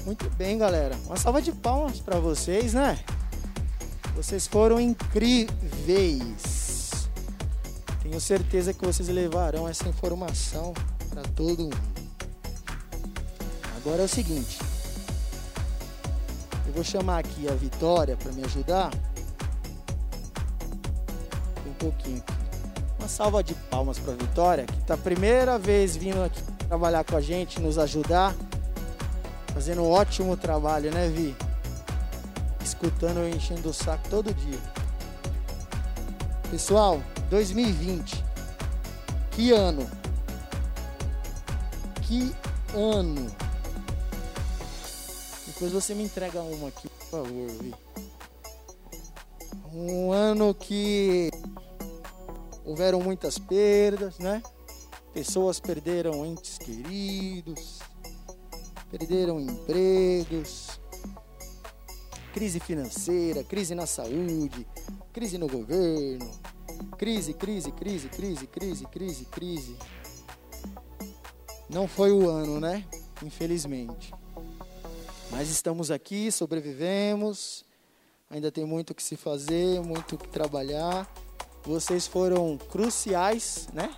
Muito 0.06 0.30
bem, 0.32 0.58
galera. 0.58 0.96
Uma 1.06 1.18
salva 1.18 1.42
de 1.42 1.52
palmas 1.52 2.00
para 2.00 2.20
vocês, 2.20 2.74
né? 2.74 3.00
Vocês 4.16 4.48
foram 4.48 4.80
incríveis. 4.80 5.50
Tenho 8.02 8.22
certeza 8.22 8.74
que 8.74 8.86
vocês 8.86 9.10
levarão 9.10 9.68
essa 9.68 9.90
informação 9.90 10.74
para 11.10 11.24
todo 11.24 11.64
mundo. 11.64 11.78
Agora 13.78 14.04
é 14.04 14.06
o 14.06 14.10
seguinte. 14.10 14.60
Eu 16.66 16.74
vou 16.74 16.84
chamar 16.84 17.20
aqui 17.20 17.50
a 17.50 17.54
Vitória 17.54 18.16
para 18.16 18.32
me 18.32 18.44
ajudar. 18.44 18.92
Um 21.66 21.74
pouquinho 21.74 22.18
aqui. 22.20 22.37
Salva 23.08 23.44
de 23.44 23.54
palmas 23.54 23.98
para 23.98 24.14
Vitória, 24.14 24.66
que 24.66 24.78
está 24.80 24.94
a 24.96 24.98
primeira 24.98 25.58
vez 25.58 25.96
vindo 25.96 26.24
aqui 26.24 26.42
trabalhar 26.68 27.04
com 27.04 27.16
a 27.16 27.22
gente, 27.22 27.60
nos 27.62 27.78
ajudar. 27.78 28.36
Fazendo 29.54 29.82
um 29.82 29.90
ótimo 29.90 30.36
trabalho, 30.36 30.92
né, 30.92 31.08
Vi? 31.08 31.36
Escutando 32.64 33.20
eu 33.20 33.30
enchendo 33.30 33.70
o 33.70 33.74
saco 33.74 34.08
todo 34.10 34.34
dia. 34.34 34.60
Pessoal, 36.52 37.02
2020. 37.30 38.24
Que 39.32 39.52
ano? 39.52 39.90
Que 42.04 42.36
ano? 42.76 43.32
Depois 45.48 45.72
você 45.72 45.96
me 45.96 46.04
entrega 46.04 46.42
uma 46.42 46.68
aqui, 46.68 46.88
por 46.90 47.08
favor, 47.10 47.48
Vi. 47.62 47.74
Um 49.74 50.12
ano 50.12 50.54
que 50.54 51.32
houveram 52.68 53.00
muitas 53.00 53.40
perdas, 53.40 54.20
né? 54.20 54.44
Pessoas 55.14 55.58
perderam 55.58 56.26
entes 56.26 56.58
queridos, 56.58 57.80
perderam 58.92 59.40
empregos, 59.40 60.80
crise 62.34 62.60
financeira, 62.60 63.42
crise 63.44 63.74
na 63.74 63.88
saúde, 63.88 64.68
crise 65.14 65.38
no 65.38 65.48
governo, 65.48 66.30
crise, 66.98 67.34
crise, 67.34 67.72
crise, 67.72 68.10
crise, 68.10 68.46
crise, 68.46 68.86
crise, 68.86 69.26
crise. 69.26 69.78
Não 71.70 71.88
foi 71.88 72.12
o 72.12 72.30
ano, 72.30 72.60
né? 72.60 72.86
Infelizmente. 73.24 74.14
Mas 75.32 75.50
estamos 75.50 75.90
aqui, 75.90 76.32
sobrevivemos. 76.32 77.66
Ainda 78.30 78.52
tem 78.52 78.66
muito 78.66 78.94
que 78.94 79.02
se 79.02 79.16
fazer, 79.16 79.82
muito 79.82 80.18
que 80.18 80.28
trabalhar. 80.28 81.10
Vocês 81.68 82.08
foram 82.08 82.58
cruciais, 82.58 83.68
né? 83.74 83.94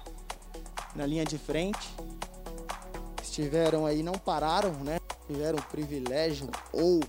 Na 0.96 1.06
linha 1.06 1.24
de 1.24 1.38
frente. 1.38 1.88
Estiveram 3.22 3.86
aí, 3.86 4.02
não 4.02 4.14
pararam, 4.14 4.72
né? 4.84 4.98
Tiveram 5.28 5.60
o 5.60 5.64
privilégio 5.66 6.50
ou 6.74 7.00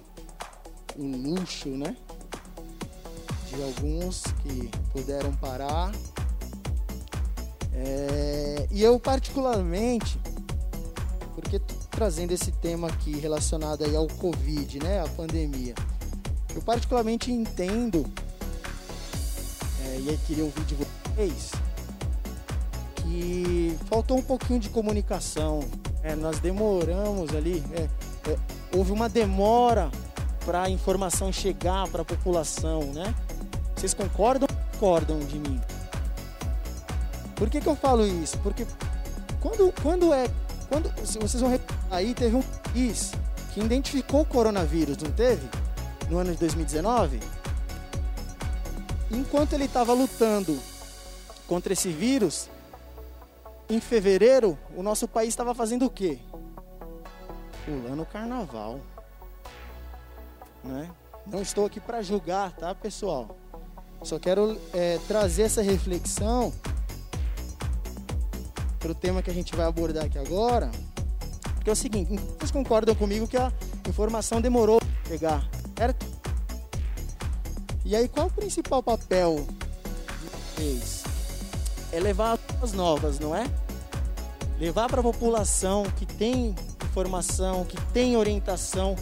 o 0.98 1.02
luxo, 1.02 1.70
né? 1.70 1.96
De 3.48 3.62
alguns 3.62 4.22
que 4.42 4.70
puderam 4.92 5.34
parar. 5.36 5.92
É, 7.72 8.68
e 8.70 8.82
eu 8.82 9.00
particularmente, 9.00 10.20
porque 11.34 11.58
trazendo 11.90 12.32
esse 12.32 12.52
tema 12.52 12.88
aqui 12.88 13.18
relacionado 13.18 13.82
aí 13.82 13.96
ao 13.96 14.06
Covid, 14.06 14.78
né? 14.78 15.00
A 15.00 15.08
pandemia. 15.08 15.74
Eu 16.54 16.60
particularmente 16.60 17.32
entendo, 17.32 18.04
é, 19.90 19.98
e 19.98 20.08
aí 20.10 20.18
queria 20.26 20.44
ouvir 20.44 20.64
de 20.64 20.74
vocês, 20.76 21.50
que 22.96 23.76
faltou 23.88 24.18
um 24.18 24.22
pouquinho 24.22 24.60
de 24.60 24.68
comunicação. 24.68 25.60
É, 26.02 26.14
nós 26.14 26.38
demoramos 26.38 27.34
ali, 27.34 27.62
é, 27.72 27.88
é 28.30 28.38
houve 28.74 28.92
uma 28.92 29.08
demora 29.08 29.90
para 30.44 30.62
a 30.62 30.70
informação 30.70 31.32
chegar 31.32 31.88
para 31.88 32.02
a 32.02 32.04
população, 32.04 32.84
né? 32.92 33.14
Vocês 33.74 33.92
concordam 33.92 34.46
ou 34.50 34.72
concordam 34.72 35.18
de 35.20 35.38
mim? 35.38 35.60
Por 37.34 37.50
que, 37.50 37.60
que 37.60 37.66
eu 37.66 37.74
falo 37.74 38.06
isso? 38.06 38.38
Porque 38.38 38.66
quando, 39.40 39.72
quando 39.82 40.12
é. 40.12 40.28
Quando, 40.68 40.88
vocês 41.00 41.40
vão 41.40 41.58
aí, 41.90 42.14
teve 42.14 42.36
um 42.36 42.42
país 42.42 43.10
que 43.52 43.60
identificou 43.60 44.20
o 44.20 44.24
coronavírus, 44.24 44.98
não 44.98 45.10
teve? 45.10 45.48
No 46.08 46.18
ano 46.18 46.32
de 46.32 46.38
2019? 46.38 47.18
Enquanto 49.10 49.52
ele 49.54 49.64
estava 49.64 49.92
lutando 49.92 50.58
contra 51.46 51.72
esse 51.72 51.90
vírus, 51.90 52.48
em 53.68 53.80
fevereiro, 53.80 54.58
o 54.76 54.82
nosso 54.82 55.08
país 55.08 55.30
estava 55.30 55.54
fazendo 55.54 55.86
o 55.86 55.90
quê? 55.90 56.18
Pulando 57.64 58.02
o 58.02 58.06
carnaval 58.06 58.80
né? 60.64 60.90
Não 61.26 61.42
estou 61.42 61.66
aqui 61.66 61.80
para 61.80 62.02
julgar, 62.02 62.52
tá, 62.52 62.74
pessoal? 62.74 63.36
Só 64.02 64.18
quero 64.18 64.58
é, 64.72 64.98
trazer 65.06 65.42
essa 65.42 65.62
reflexão 65.62 66.52
para 68.78 68.90
o 68.90 68.94
tema 68.94 69.22
que 69.22 69.30
a 69.30 69.34
gente 69.34 69.54
vai 69.54 69.66
abordar 69.66 70.04
aqui 70.04 70.18
agora. 70.18 70.70
Porque 71.54 71.68
é 71.68 71.72
o 71.72 71.76
seguinte, 71.76 72.16
vocês 72.38 72.50
concordam 72.50 72.94
comigo 72.94 73.28
que 73.28 73.36
a 73.36 73.52
informação 73.86 74.40
demorou 74.40 74.78
para 74.78 75.10
pegar, 75.10 75.48
certo? 75.76 76.06
E 77.90 77.96
aí, 77.96 78.06
qual 78.06 78.28
o 78.28 78.30
principal 78.30 78.80
papel 78.84 79.44
de 80.20 80.28
vocês? 80.28 81.02
É 81.90 81.98
levar 81.98 82.38
as 82.62 82.70
novas, 82.70 83.18
não 83.18 83.34
é? 83.34 83.50
Levar 84.60 84.88
para 84.88 85.00
a 85.00 85.02
população 85.02 85.82
que 85.96 86.06
tem 86.06 86.54
informação, 86.84 87.64
que 87.64 87.76
tem 87.92 88.16
orientação, 88.16 88.94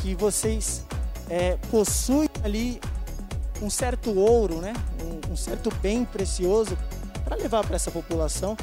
que 0.00 0.14
vocês 0.14 0.82
é, 1.28 1.58
possuem 1.70 2.30
ali 2.42 2.80
um 3.60 3.68
certo 3.68 4.18
ouro, 4.18 4.62
né? 4.62 4.72
um, 5.04 5.34
um 5.34 5.36
certo 5.36 5.68
bem 5.82 6.06
precioso 6.06 6.74
para 7.22 7.36
levar 7.36 7.66
para 7.66 7.76
essa 7.76 7.90
população. 7.90 8.56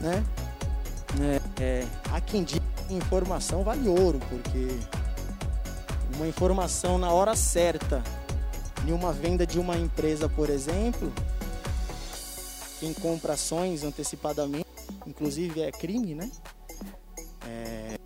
Né? 0.00 0.24
É, 1.20 1.62
é, 1.62 1.86
há 2.10 2.20
quem 2.20 2.42
diga 2.42 2.64
que 2.88 2.94
informação 2.94 3.62
vale 3.62 3.88
ouro, 3.88 4.18
porque 4.28 4.80
uma 6.16 6.26
informação 6.26 6.98
na 6.98 7.12
hora 7.12 7.36
certa 7.36 8.02
em 8.86 8.92
uma 8.92 9.12
venda 9.12 9.46
de 9.46 9.58
uma 9.58 9.76
empresa, 9.76 10.28
por 10.28 10.50
exemplo, 10.50 11.10
quem 12.78 12.92
compra 12.92 13.32
ações 13.32 13.82
antecipadamente, 13.82 14.66
inclusive 15.06 15.62
é 15.62 15.72
crime, 15.72 16.14
né? 16.14 16.30
É, 17.46 17.98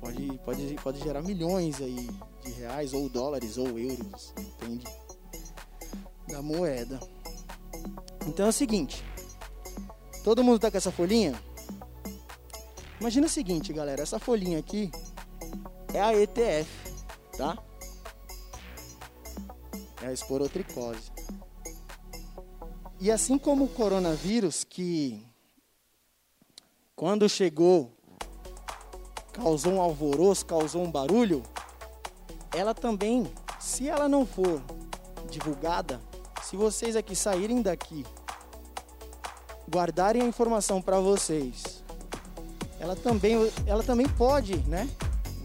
pode, 0.00 0.38
pode, 0.44 0.74
pode 0.82 1.00
gerar 1.00 1.22
milhões 1.22 1.80
aí 1.80 2.08
de 2.44 2.50
reais, 2.52 2.92
ou 2.92 3.08
dólares, 3.08 3.56
ou 3.56 3.78
euros, 3.78 4.34
entende? 4.38 4.84
Da 6.28 6.42
moeda. 6.42 7.00
Então 8.26 8.46
é 8.46 8.48
o 8.50 8.52
seguinte, 8.52 9.02
todo 10.22 10.44
mundo 10.44 10.58
tá 10.58 10.70
com 10.70 10.76
essa 10.76 10.92
folhinha? 10.92 11.34
Imagina 13.00 13.26
o 13.26 13.30
seguinte, 13.30 13.72
galera, 13.72 14.02
essa 14.02 14.18
folhinha 14.18 14.58
aqui 14.58 14.90
é 15.94 16.00
a 16.00 16.14
ETF, 16.14 16.68
tá? 17.36 17.56
É 20.02 20.06
a 20.06 20.12
esporotricose. 20.12 21.10
E 23.00 23.10
assim 23.10 23.38
como 23.38 23.64
o 23.64 23.68
coronavírus, 23.68 24.64
que 24.64 25.24
quando 26.96 27.28
chegou 27.28 27.92
causou 29.32 29.74
um 29.74 29.80
alvoroço, 29.80 30.44
causou 30.44 30.82
um 30.82 30.90
barulho, 30.90 31.42
ela 32.52 32.74
também, 32.74 33.32
se 33.60 33.88
ela 33.88 34.08
não 34.08 34.26
for 34.26 34.60
divulgada, 35.30 36.00
se 36.42 36.56
vocês 36.56 36.96
aqui 36.96 37.14
saírem 37.14 37.62
daqui, 37.62 38.04
guardarem 39.70 40.22
a 40.22 40.26
informação 40.26 40.82
para 40.82 40.98
vocês, 40.98 41.84
ela 42.80 42.96
também, 42.96 43.36
ela 43.66 43.82
também 43.82 44.08
pode, 44.08 44.56
né, 44.66 44.88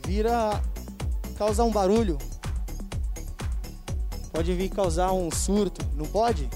vir 0.05 0.25
a 0.27 0.59
causar 1.37 1.65
um 1.65 1.71
barulho, 1.71 2.17
pode 4.33 4.51
vir 4.53 4.69
causar 4.69 5.13
um 5.13 5.29
surto, 5.29 5.85
não 5.95 6.05
pode? 6.05 6.49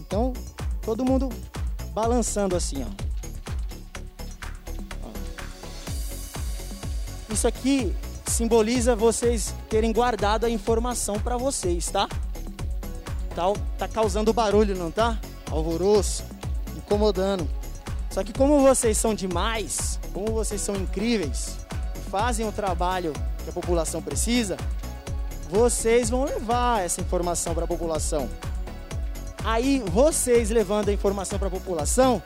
Então, 0.00 0.32
todo 0.80 1.04
mundo 1.04 1.28
balançando 1.92 2.56
assim, 2.56 2.82
ó. 2.82 3.12
Isso 7.30 7.46
aqui 7.46 7.94
simboliza 8.26 8.96
vocês 8.96 9.54
terem 9.68 9.92
guardado 9.92 10.44
a 10.46 10.50
informação 10.50 11.20
para 11.20 11.36
vocês, 11.36 11.88
tá? 11.88 12.08
tá? 13.34 13.44
Tá 13.78 13.86
causando 13.86 14.32
barulho, 14.32 14.74
não 14.74 14.90
tá? 14.90 15.20
Alvoroço, 15.50 16.24
incomodando. 16.76 17.48
Só 18.10 18.24
que 18.24 18.32
como 18.32 18.60
vocês 18.60 18.96
são 18.96 19.14
demais, 19.14 19.98
como 20.12 20.32
vocês 20.32 20.60
são 20.60 20.74
incríveis, 20.76 21.56
fazem 22.10 22.46
o 22.46 22.52
trabalho 22.52 23.12
que 23.42 23.50
a 23.50 23.52
população 23.52 24.00
precisa, 24.02 24.56
vocês 25.52 26.08
vão 26.08 26.24
levar 26.24 26.82
essa 26.82 27.02
informação 27.02 27.54
para 27.54 27.64
a 27.64 27.68
população. 27.68 28.26
Aí, 29.44 29.80
vocês 29.90 30.48
levando 30.48 30.88
a 30.88 30.92
informação 30.94 31.38
para 31.38 31.48
a 31.48 31.50
população, 31.50 32.22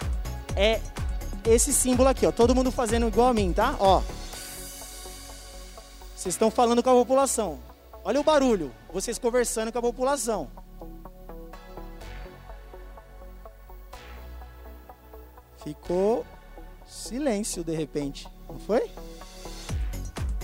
é 0.54 0.80
esse 1.44 1.72
símbolo 1.72 2.08
aqui, 2.08 2.24
ó. 2.24 2.30
Todo 2.30 2.54
mundo 2.54 2.70
fazendo 2.70 3.08
igual 3.08 3.26
a 3.26 3.34
mim, 3.34 3.52
tá? 3.52 3.74
Ó, 3.80 4.00
vocês 6.14 6.34
estão 6.34 6.52
falando 6.52 6.84
com 6.84 6.90
a 6.90 6.92
população. 6.92 7.58
Olha 8.04 8.20
o 8.20 8.22
barulho. 8.22 8.70
Vocês 8.92 9.18
conversando 9.18 9.72
com 9.72 9.78
a 9.78 9.82
população. 9.82 10.48
Ficou 15.64 16.24
silêncio 16.86 17.64
de 17.64 17.74
repente, 17.74 18.28
não 18.48 18.60
foi? 18.60 18.88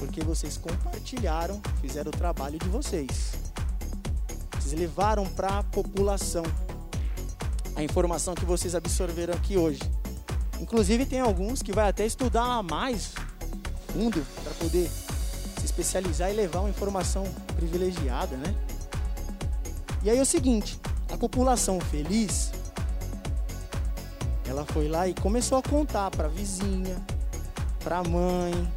Porque 0.03 0.21
vocês 0.21 0.57
compartilharam, 0.57 1.62
fizeram 1.81 2.09
o 2.09 2.12
trabalho 2.12 2.59
de 2.59 2.69
vocês. 2.69 3.35
Vocês 4.59 4.73
levaram 4.73 5.25
para 5.25 5.61
a 5.61 5.62
população 5.62 6.43
a 7.77 7.85
informação 7.85 8.35
que 8.35 8.45
vocês 8.45 8.75
absorveram 8.75 9.33
aqui 9.33 9.57
hoje. 9.57 9.79
Inclusive 10.61 11.07
tem 11.07 11.21
alguns 11.21 11.62
que 11.62 11.73
vai 11.73 11.88
até 11.88 12.05
estudar 12.05 12.65
mais 12.65 13.12
fundo 13.93 14.27
para 14.43 14.53
poder 14.55 14.91
se 15.61 15.65
especializar 15.67 16.33
e 16.33 16.35
levar 16.35 16.61
uma 16.61 16.71
informação 16.71 17.23
privilegiada, 17.55 18.37
né? 18.37 18.57
E 20.03 20.11
aí 20.11 20.19
é 20.19 20.23
o 20.23 20.27
seguinte, 20.27 20.81
a 21.12 21.17
população 21.17 21.81
feliz, 21.81 22.51
ela 24.49 24.65
foi 24.65 24.88
lá 24.88 25.07
e 25.07 25.15
começou 25.15 25.59
a 25.59 25.62
contar 25.62 26.11
para 26.11 26.27
a 26.27 26.29
vizinha, 26.29 27.01
para 27.85 27.99
a 27.99 28.03
mãe, 28.03 28.69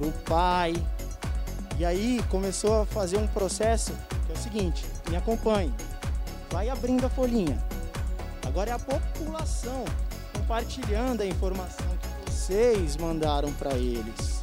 para 0.00 0.08
o 0.08 0.12
pai. 0.24 0.72
E 1.78 1.84
aí 1.84 2.22
começou 2.30 2.82
a 2.82 2.86
fazer 2.86 3.18
um 3.18 3.26
processo 3.26 3.92
que 4.26 4.32
é 4.32 4.34
o 4.34 4.38
seguinte, 4.38 4.86
me 5.08 5.16
acompanhe. 5.16 5.72
Vai 6.50 6.70
abrindo 6.70 7.04
a 7.04 7.10
folhinha. 7.10 7.62
Agora 8.46 8.70
é 8.70 8.72
a 8.72 8.78
população 8.78 9.84
compartilhando 10.32 11.20
a 11.20 11.26
informação 11.26 11.86
que 11.98 12.30
vocês 12.30 12.96
mandaram 12.96 13.52
para 13.52 13.76
eles. 13.76 14.40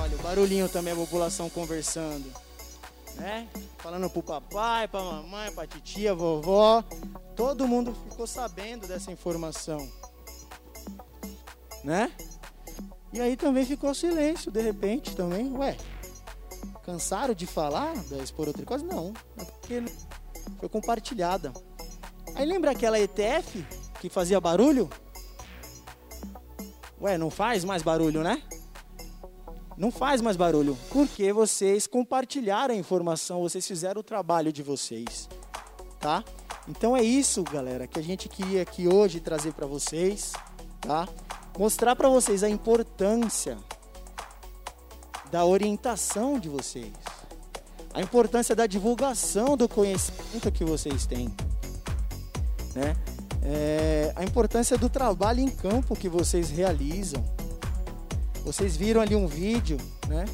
Olha, 0.00 0.16
o 0.16 0.22
barulhinho 0.22 0.68
também 0.68 0.92
a 0.92 0.96
população 0.96 1.48
conversando, 1.50 2.24
né? 3.16 3.46
Falando 3.78 4.08
pro 4.10 4.22
papai, 4.22 4.88
pra 4.88 5.00
mamãe, 5.00 5.52
pra 5.52 5.66
titia, 5.66 6.14
vovó. 6.14 6.82
Todo 7.36 7.68
mundo 7.68 7.94
ficou 8.08 8.26
sabendo 8.26 8.86
dessa 8.86 9.12
informação, 9.12 9.88
né? 11.84 12.10
E 13.12 13.20
aí 13.20 13.36
também 13.36 13.64
ficou 13.64 13.94
silêncio, 13.94 14.50
de 14.50 14.60
repente 14.60 15.14
também. 15.14 15.52
Ué, 15.56 15.76
cansaram 16.84 17.34
de 17.34 17.46
falar 17.46 17.94
da 17.94 18.64
coisa? 18.64 18.84
Não, 18.84 19.12
é 19.38 19.44
porque 19.44 19.82
foi 20.58 20.68
compartilhada. 20.68 21.52
Aí 22.34 22.46
lembra 22.46 22.70
aquela 22.70 22.98
ETF 22.98 23.64
que 24.00 24.08
fazia 24.08 24.40
barulho? 24.40 24.88
Ué, 27.00 27.18
não 27.18 27.30
faz 27.30 27.64
mais 27.64 27.82
barulho, 27.82 28.22
né? 28.22 28.42
Não 29.76 29.90
faz 29.90 30.20
mais 30.20 30.36
barulho, 30.36 30.78
porque 30.90 31.32
vocês 31.32 31.86
compartilharam 31.86 32.74
a 32.74 32.76
informação, 32.76 33.40
vocês 33.40 33.66
fizeram 33.66 34.00
o 34.00 34.04
trabalho 34.04 34.52
de 34.52 34.62
vocês, 34.62 35.28
tá? 35.98 36.22
Então 36.68 36.96
é 36.96 37.02
isso, 37.02 37.42
galera, 37.42 37.86
que 37.86 37.98
a 37.98 38.02
gente 38.02 38.28
queria 38.28 38.62
aqui 38.62 38.86
hoje 38.86 39.18
trazer 39.18 39.52
para 39.52 39.66
vocês, 39.66 40.32
tá? 40.80 41.08
Mostrar 41.58 41.94
para 41.94 42.08
vocês 42.08 42.42
a 42.42 42.48
importância 42.48 43.58
da 45.30 45.44
orientação 45.44 46.38
de 46.38 46.48
vocês, 46.48 46.92
a 47.92 48.00
importância 48.00 48.54
da 48.54 48.66
divulgação 48.66 49.56
do 49.56 49.68
conhecimento 49.68 50.50
que 50.50 50.64
vocês 50.64 51.04
têm, 51.04 51.34
né? 52.74 52.96
É, 53.44 54.12
a 54.16 54.24
importância 54.24 54.78
do 54.78 54.88
trabalho 54.88 55.40
em 55.40 55.48
campo 55.48 55.96
que 55.96 56.08
vocês 56.08 56.48
realizam. 56.48 57.22
Vocês 58.44 58.76
viram 58.76 59.00
ali 59.00 59.14
um 59.14 59.26
vídeo, 59.26 59.78
né, 60.08 60.24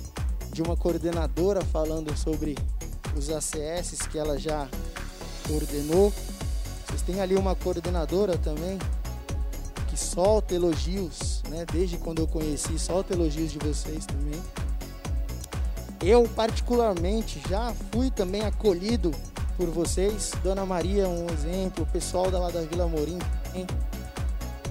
de 0.53 0.63
uma 0.63 0.77
coordenadora 0.77 1.65
falando 1.65 2.17
sobre 2.17 2.57
os 3.17 3.29
ACS 3.31 4.07
que 4.11 4.19
ela 4.19 4.39
já 4.39 4.69
coordenou. 5.47 6.13
Vocês 6.87 7.03
têm 7.03 7.21
ali 7.21 7.35
uma 7.35 7.55
coordenadora 7.55 8.37
também 8.39 8.79
solta 9.99 10.55
elogios, 10.55 11.43
né, 11.49 11.67
desde 11.71 11.99
quando 11.99 12.21
eu 12.21 12.29
conheci, 12.29 12.79
solta 12.79 13.13
elogios 13.13 13.53
de 13.53 13.59
vocês 13.59 14.07
também. 14.07 14.41
Eu 16.01 16.29
particularmente 16.29 17.43
já 17.49 17.75
fui 17.91 18.11
também 18.11 18.43
acolhido 18.43 19.13
por 19.57 19.69
vocês. 19.69 20.31
Dona 20.45 20.65
Maria, 20.65 21.09
um 21.09 21.27
exemplo. 21.29 21.83
O 21.83 21.87
pessoal 21.87 22.31
da 22.31 22.39
lá 22.39 22.51
da 22.51 22.61
Vila 22.61 22.87
Morim. 22.87 23.19
Hein? 23.53 23.67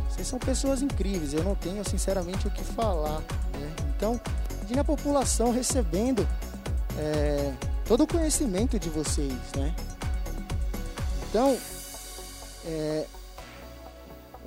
Vocês 0.09 0.25
são 0.25 0.39
pessoas 0.39 0.81
incríveis. 0.81 1.33
Eu 1.33 1.43
não 1.43 1.53
tenho, 1.53 1.83
sinceramente, 1.87 2.47
o 2.47 2.51
que 2.51 2.63
falar. 2.63 3.19
Né? 3.53 3.75
Então, 3.95 4.19
imagine 4.59 4.79
a 4.79 4.83
população 4.85 5.51
recebendo 5.51 6.25
é, 6.97 7.53
todo 7.85 8.03
o 8.03 8.07
conhecimento 8.07 8.79
de 8.79 8.89
vocês. 8.89 9.33
Né? 9.55 9.75
Então, 11.29 11.57
é, 12.65 13.05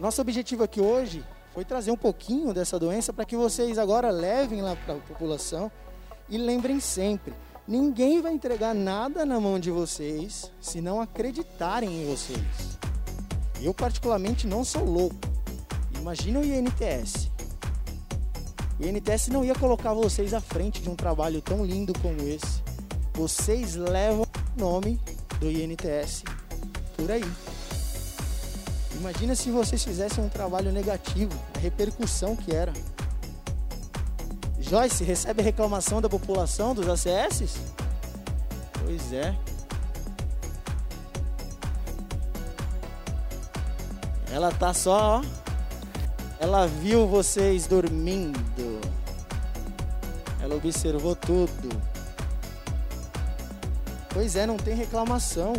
nosso 0.01 0.21
objetivo 0.21 0.65
aqui 0.65 0.81
hoje 0.81 1.25
foi 1.53 1.65
trazer 1.65 1.91
um 1.91 1.97
pouquinho 1.97 2.55
dessa 2.55 2.79
doença 2.79 3.13
para 3.13 3.25
que 3.25 3.37
vocês 3.37 3.79
agora 3.79 4.11
levem 4.11 4.63
lá 4.63 4.75
para 4.77 4.95
a 4.95 4.99
população 4.99 5.71
e 6.29 6.39
lembrem 6.39 6.81
sempre 6.81 7.35
Ninguém 7.71 8.21
vai 8.21 8.33
entregar 8.33 8.75
nada 8.75 9.25
na 9.25 9.39
mão 9.39 9.57
de 9.57 9.71
vocês 9.71 10.51
se 10.61 10.81
não 10.81 11.01
acreditarem 11.01 12.03
em 12.03 12.05
vocês. 12.05 12.41
Eu, 13.61 13.73
particularmente, 13.73 14.45
não 14.45 14.65
sou 14.65 14.85
louco. 14.85 15.15
Imagina 15.97 16.41
o 16.41 16.45
INTS. 16.45 17.31
O 18.77 18.85
INTS 18.85 19.29
não 19.29 19.45
ia 19.45 19.55
colocar 19.55 19.95
vocês 19.95 20.35
à 20.35 20.41
frente 20.41 20.83
de 20.83 20.91
um 20.91 20.97
trabalho 20.97 21.41
tão 21.41 21.65
lindo 21.65 21.93
como 22.01 22.21
esse. 22.23 22.61
Vocês 23.15 23.77
levam 23.77 24.23
o 24.57 24.61
nome 24.61 24.99
do 25.39 25.49
INTS 25.49 26.25
por 26.97 27.09
aí. 27.09 27.50
Imagina 29.01 29.35
se 29.35 29.51
vocês 29.51 29.83
fizessem 29.83 30.23
um 30.23 30.29
trabalho 30.29 30.71
negativo, 30.71 31.33
a 31.55 31.59
repercussão 31.59 32.37
que 32.37 32.55
era. 32.55 32.71
Joyce 34.59 35.03
recebe 35.03 35.43
reclamação 35.43 36.03
da 36.03 36.09
população 36.09 36.75
dos 36.75 36.87
ACS? 36.87 37.55
Pois 38.85 39.11
é. 39.11 39.35
Ela 44.31 44.53
tá 44.53 44.75
só, 44.75 45.23
ó. 45.23 45.25
Ela 46.39 46.67
viu 46.67 47.09
vocês 47.09 47.67
dormindo. 47.67 48.81
Ela 50.43 50.57
observou 50.57 51.17
tudo. 51.17 51.71
Pois 54.11 54.37
é, 54.37 54.47
não 54.47 54.59
tem 54.59 54.75
reclamação. 54.75 55.55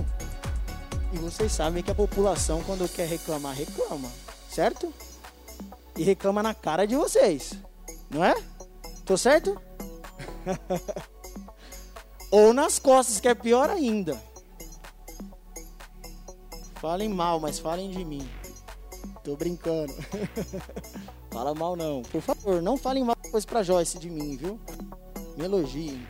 E 1.14 1.18
vocês 1.18 1.52
sabem 1.52 1.84
que 1.84 1.92
a 1.92 1.96
população, 1.96 2.64
quando 2.64 2.88
quer 2.88 3.08
reclamar, 3.08 3.56
reclama, 3.56 4.10
certo? 4.50 4.94
E 5.98 6.04
reclama 6.04 6.42
na 6.42 6.54
cara 6.54 6.88
de 6.88 6.96
vocês, 6.96 7.54
não 8.10 8.24
é? 8.24 8.34
Tô 9.06 9.18
certo? 9.18 9.60
Ou 12.32 12.54
nas 12.54 12.80
costas, 12.80 13.20
que 13.20 13.28
é 13.28 13.36
pior 13.36 13.70
ainda. 13.70 14.18
Falem 16.76 17.10
mal, 17.10 17.40
mas 17.40 17.60
falem 17.60 17.92
de 17.92 18.06
mim. 18.06 18.28
Tô 19.24 19.36
brincando. 19.36 19.94
Fala 21.30 21.54
mal 21.54 21.76
não. 21.76 22.02
Por 22.04 22.22
favor, 22.22 22.62
não 22.62 22.78
falem 22.78 23.04
mal 23.04 23.16
depois 23.22 23.46
pra 23.46 23.64
Joyce 23.64 24.00
de 24.00 24.10
mim, 24.10 24.38
viu? 24.38 24.60
Me 25.38 25.46
elogiem. 25.46 26.08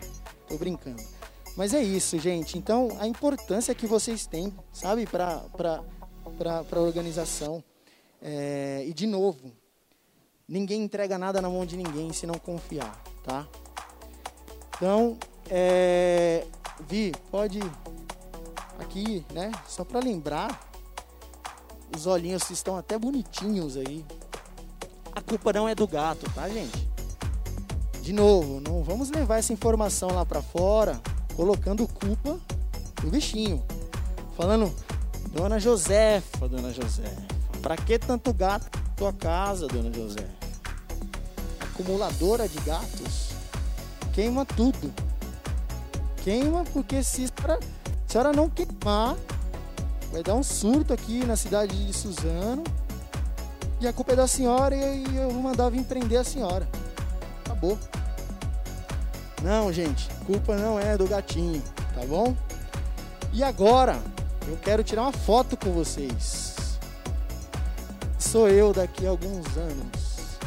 Tô 0.47 0.57
brincando. 0.57 1.01
Mas 1.55 1.73
é 1.73 1.81
isso, 1.81 2.17
gente. 2.17 2.57
Então, 2.57 2.89
a 2.99 3.07
importância 3.07 3.75
que 3.75 3.85
vocês 3.85 4.25
têm, 4.25 4.53
sabe, 4.71 5.05
pra, 5.05 5.43
pra 6.69 6.79
organização. 6.79 7.63
É, 8.21 8.83
e 8.87 8.93
de 8.93 9.07
novo, 9.07 9.51
Ninguém 10.51 10.83
entrega 10.83 11.17
nada 11.17 11.41
na 11.41 11.49
mão 11.49 11.65
de 11.65 11.77
ninguém 11.77 12.11
se 12.11 12.27
não 12.27 12.35
confiar, 12.35 13.01
tá? 13.23 13.47
Então, 14.75 15.17
é, 15.49 16.45
Vi, 16.89 17.13
pode 17.31 17.61
aqui, 18.77 19.25
né? 19.33 19.49
Só 19.65 19.85
para 19.85 20.01
lembrar, 20.01 20.69
os 21.95 22.05
olhinhos 22.05 22.49
estão 22.49 22.75
até 22.75 22.99
bonitinhos 22.99 23.77
aí. 23.77 24.05
A 25.13 25.21
culpa 25.21 25.53
não 25.53 25.69
é 25.69 25.73
do 25.73 25.87
gato, 25.87 26.29
tá, 26.35 26.49
gente? 26.49 26.85
De 28.01 28.11
novo, 28.11 28.59
não 28.59 28.83
vamos 28.83 29.09
levar 29.09 29.37
essa 29.37 29.53
informação 29.53 30.09
lá 30.09 30.25
para 30.25 30.41
fora, 30.41 30.99
colocando 31.35 31.87
culpa 31.87 32.39
no 33.03 33.09
bichinho. 33.09 33.63
Falando, 34.35 34.73
Dona 35.33 35.59
Josefa, 35.59 36.47
Dona 36.47 36.73
Josefa, 36.73 37.21
para 37.61 37.75
que 37.77 37.99
tanto 37.99 38.33
gato 38.33 38.65
na 38.75 38.95
tua 38.95 39.13
casa, 39.13 39.67
Dona 39.67 39.91
Josefa? 39.93 40.41
acumuladora 41.81 42.47
de 42.47 42.59
gatos, 42.59 43.29
queima 44.13 44.45
tudo. 44.45 44.93
Queima 46.23 46.63
porque 46.65 47.03
se 47.03 47.25
a 47.25 47.59
senhora 48.07 48.31
não 48.31 48.47
queimar, 48.47 49.15
vai 50.11 50.21
dar 50.21 50.35
um 50.35 50.43
surto 50.43 50.93
aqui 50.93 51.25
na 51.25 51.35
cidade 51.35 51.85
de 51.85 51.93
Suzano. 51.93 52.63
E 53.79 53.87
a 53.87 53.93
culpa 53.93 54.13
é 54.13 54.15
da 54.15 54.27
senhora 54.27 54.75
e 54.75 55.17
eu 55.17 55.31
vou 55.31 55.41
mandar 55.41 55.69
vir 55.69 55.83
prender 55.83 56.19
a 56.19 56.23
senhora. 56.23 56.67
Acabou. 57.43 57.77
Não, 59.41 59.73
gente, 59.73 60.07
culpa 60.25 60.55
não 60.55 60.79
é 60.79 60.95
do 60.95 61.07
gatinho, 61.07 61.63
tá 61.95 62.05
bom? 62.05 62.35
E 63.33 63.43
agora, 63.43 63.99
eu 64.47 64.55
quero 64.57 64.83
tirar 64.83 65.01
uma 65.03 65.11
foto 65.11 65.57
com 65.57 65.71
vocês. 65.71 66.77
Sou 68.19 68.47
eu 68.47 68.71
daqui 68.71 69.07
a 69.07 69.09
alguns 69.09 69.57
anos. 69.57 70.37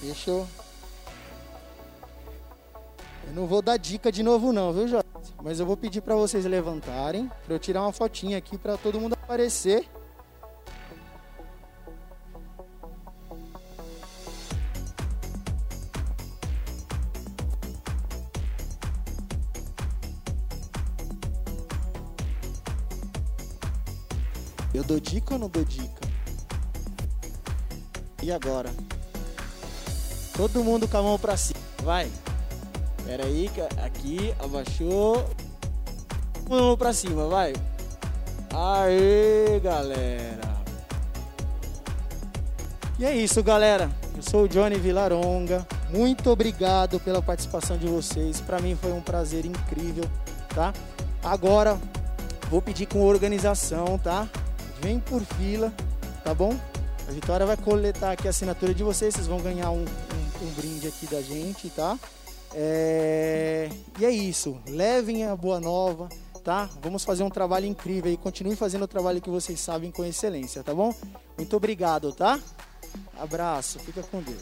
Fechou? 0.00 0.46
Eu 3.26 3.32
não 3.34 3.46
vou 3.46 3.60
dar 3.60 3.76
dica 3.76 4.12
de 4.12 4.22
novo 4.22 4.52
não, 4.52 4.72
viu, 4.72 4.86
Jorge? 4.86 5.04
Mas 5.42 5.58
eu 5.58 5.66
vou 5.66 5.76
pedir 5.76 6.00
para 6.02 6.14
vocês 6.14 6.44
levantarem, 6.44 7.30
para 7.44 7.54
eu 7.54 7.58
tirar 7.58 7.82
uma 7.82 7.92
fotinha 7.92 8.38
aqui 8.38 8.56
para 8.56 8.76
todo 8.76 9.00
mundo 9.00 9.14
aparecer. 9.14 9.88
Eu 24.74 24.82
dou 24.82 24.98
dica 24.98 25.34
ou 25.34 25.38
não 25.38 25.48
dou 25.48 25.64
dica? 25.64 26.00
E 28.20 28.32
agora? 28.32 28.70
Todo 30.36 30.64
mundo 30.64 30.88
com 30.88 30.96
a 30.96 31.02
mão 31.02 31.16
pra 31.16 31.36
cima. 31.36 31.60
Vai. 31.80 32.10
Pera 33.06 33.24
aí, 33.24 33.48
aqui, 33.84 34.34
abaixou. 34.40 35.30
Mão 36.48 36.76
pra 36.76 36.92
cima, 36.92 37.28
vai. 37.28 37.52
Aê, 38.52 39.60
galera! 39.60 40.54
E 42.98 43.04
é 43.04 43.14
isso, 43.14 43.42
galera. 43.44 43.90
Eu 44.16 44.22
sou 44.22 44.44
o 44.44 44.48
Johnny 44.48 44.76
Vilaronga. 44.76 45.64
Muito 45.90 46.30
obrigado 46.30 46.98
pela 46.98 47.22
participação 47.22 47.78
de 47.78 47.86
vocês. 47.86 48.40
Para 48.40 48.58
mim 48.60 48.74
foi 48.74 48.92
um 48.92 49.00
prazer 49.00 49.44
incrível, 49.44 50.04
tá? 50.54 50.72
Agora 51.22 51.78
vou 52.50 52.60
pedir 52.60 52.86
com 52.86 53.02
organização, 53.02 53.98
tá? 53.98 54.28
Vem 54.84 55.00
por 55.00 55.22
fila, 55.22 55.72
tá 56.22 56.34
bom? 56.34 56.54
A 57.08 57.10
Vitória 57.10 57.46
vai 57.46 57.56
coletar 57.56 58.12
aqui 58.12 58.26
a 58.26 58.30
assinatura 58.30 58.74
de 58.74 58.84
vocês. 58.84 59.14
Vocês 59.14 59.26
vão 59.26 59.40
ganhar 59.40 59.70
um, 59.70 59.80
um, 59.80 60.46
um 60.46 60.50
brinde 60.52 60.86
aqui 60.86 61.06
da 61.06 61.22
gente, 61.22 61.70
tá? 61.70 61.98
É... 62.54 63.70
E 63.98 64.04
é 64.04 64.10
isso. 64.10 64.60
Levem 64.68 65.24
a 65.24 65.34
boa 65.34 65.58
nova, 65.58 66.10
tá? 66.44 66.68
Vamos 66.82 67.02
fazer 67.02 67.22
um 67.22 67.30
trabalho 67.30 67.64
incrível 67.64 68.12
e 68.12 68.16
continue 68.18 68.56
fazendo 68.56 68.82
o 68.82 68.86
trabalho 68.86 69.22
que 69.22 69.30
vocês 69.30 69.58
sabem 69.58 69.90
com 69.90 70.04
excelência, 70.04 70.62
tá 70.62 70.74
bom? 70.74 70.94
Muito 71.38 71.56
obrigado, 71.56 72.12
tá? 72.12 72.38
Abraço, 73.18 73.78
fica 73.78 74.02
com 74.02 74.20
Deus. 74.20 74.38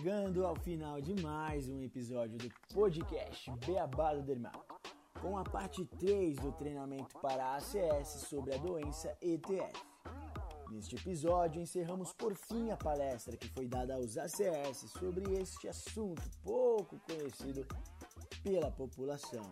Chegando 0.00 0.46
ao 0.46 0.56
final 0.56 0.98
de 0.98 1.14
mais 1.22 1.68
um 1.68 1.82
episódio 1.82 2.38
do 2.38 2.50
podcast 2.72 3.50
Beabá 3.66 4.14
do 4.14 4.22
Dermato, 4.22 4.64
com 5.20 5.36
a 5.36 5.44
parte 5.44 5.84
3 5.84 6.38
do 6.38 6.52
treinamento 6.52 7.18
para 7.20 7.56
ACS 7.56 8.26
sobre 8.26 8.54
a 8.54 8.56
doença 8.56 9.14
ETF. 9.20 9.78
Neste 10.70 10.96
episódio, 10.96 11.60
encerramos 11.60 12.14
por 12.14 12.34
fim 12.34 12.70
a 12.70 12.78
palestra 12.78 13.36
que 13.36 13.48
foi 13.48 13.66
dada 13.66 13.94
aos 13.94 14.16
ACS 14.16 14.90
sobre 14.98 15.34
este 15.38 15.68
assunto 15.68 16.22
pouco 16.42 16.98
conhecido 17.00 17.66
pela 18.42 18.70
população. 18.70 19.50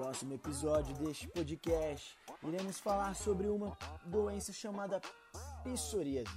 Próximo 0.00 0.32
episódio 0.32 0.94
deste 0.94 1.28
podcast, 1.28 2.16
iremos 2.42 2.80
falar 2.80 3.14
sobre 3.14 3.48
uma 3.48 3.76
doença 4.06 4.50
chamada 4.50 4.98
psoríase 5.62 6.32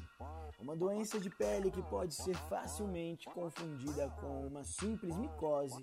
uma 0.59 0.75
doença 0.75 1.17
de 1.17 1.29
pele 1.29 1.71
que 1.71 1.81
pode 1.83 2.13
ser 2.13 2.35
facilmente 2.49 3.25
confundida 3.29 4.09
com 4.19 4.47
uma 4.47 4.65
simples 4.65 5.15
micose, 5.15 5.81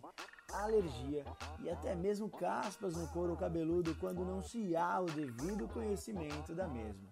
alergia 0.53 1.25
e 1.61 1.71
até 1.71 1.95
mesmo 1.95 2.29
caspas 2.29 2.97
no 2.97 3.09
couro 3.09 3.35
cabeludo 3.35 3.95
quando 3.95 4.27
não 4.27 4.43
se 4.43 4.77
há 4.77 5.01
o 5.01 5.07
devido 5.07 5.66
conhecimento 5.69 6.55
da 6.55 6.69
mesma. 6.69 7.09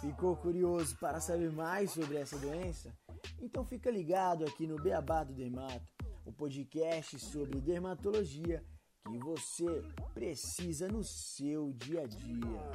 Ficou 0.00 0.34
curioso 0.34 0.96
para 0.98 1.20
saber 1.20 1.52
mais 1.52 1.90
sobre 1.90 2.16
essa 2.16 2.38
doença? 2.38 2.90
Então 3.38 3.64
fica 3.66 3.90
ligado 3.90 4.44
aqui 4.44 4.66
no 4.66 4.76
Beabá 4.76 5.24
do 5.24 5.34
Dermato, 5.34 5.92
o 6.24 6.32
podcast 6.32 7.18
sobre 7.18 7.60
dermatologia 7.60 8.64
que 9.04 9.18
você 9.18 9.84
precisa 10.14 10.88
no 10.88 11.04
seu 11.04 11.72
dia 11.74 12.02
a 12.02 12.06
dia. 12.06 12.72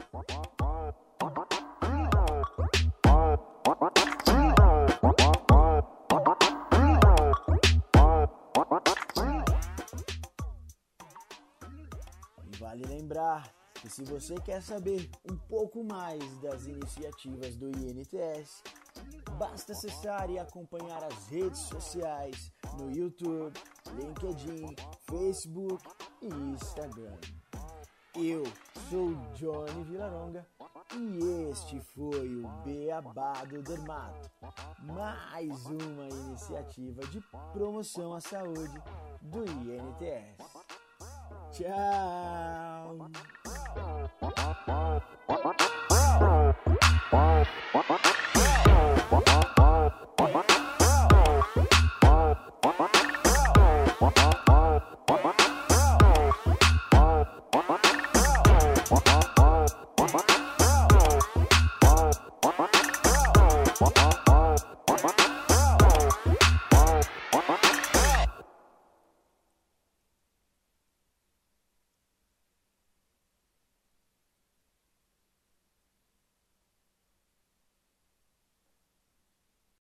Vale 12.59 12.85
lembrar 12.85 13.51
que 13.73 13.89
se 13.89 14.03
você 14.03 14.35
quer 14.35 14.61
saber 14.61 15.09
um 15.29 15.35
pouco 15.35 15.83
mais 15.83 16.37
das 16.41 16.67
iniciativas 16.67 17.55
do 17.55 17.69
INTS, 17.69 18.61
basta 19.39 19.71
acessar 19.71 20.29
e 20.29 20.37
acompanhar 20.37 21.03
as 21.03 21.27
redes 21.29 21.59
sociais 21.61 22.51
no 22.77 22.91
YouTube, 22.91 23.53
LinkedIn, 23.95 24.75
Facebook 25.09 25.83
e 26.21 26.27
Instagram. 26.27 27.17
Eu 28.15 28.43
sou 28.89 29.13
Johnny 29.35 29.83
Vilaronga 29.83 30.45
e 30.95 31.49
este 31.49 31.79
foi 31.79 32.35
o 32.35 32.47
Beabá 32.65 33.45
do 33.45 33.61
Dermato, 33.61 34.29
mais 34.81 35.65
uma 35.65 36.09
iniciativa 36.09 37.01
de 37.07 37.21
promoção 37.53 38.13
à 38.13 38.19
saúde 38.19 38.81
do 39.21 39.43
INTS. 39.45 40.37
Tchau! 41.51 43.09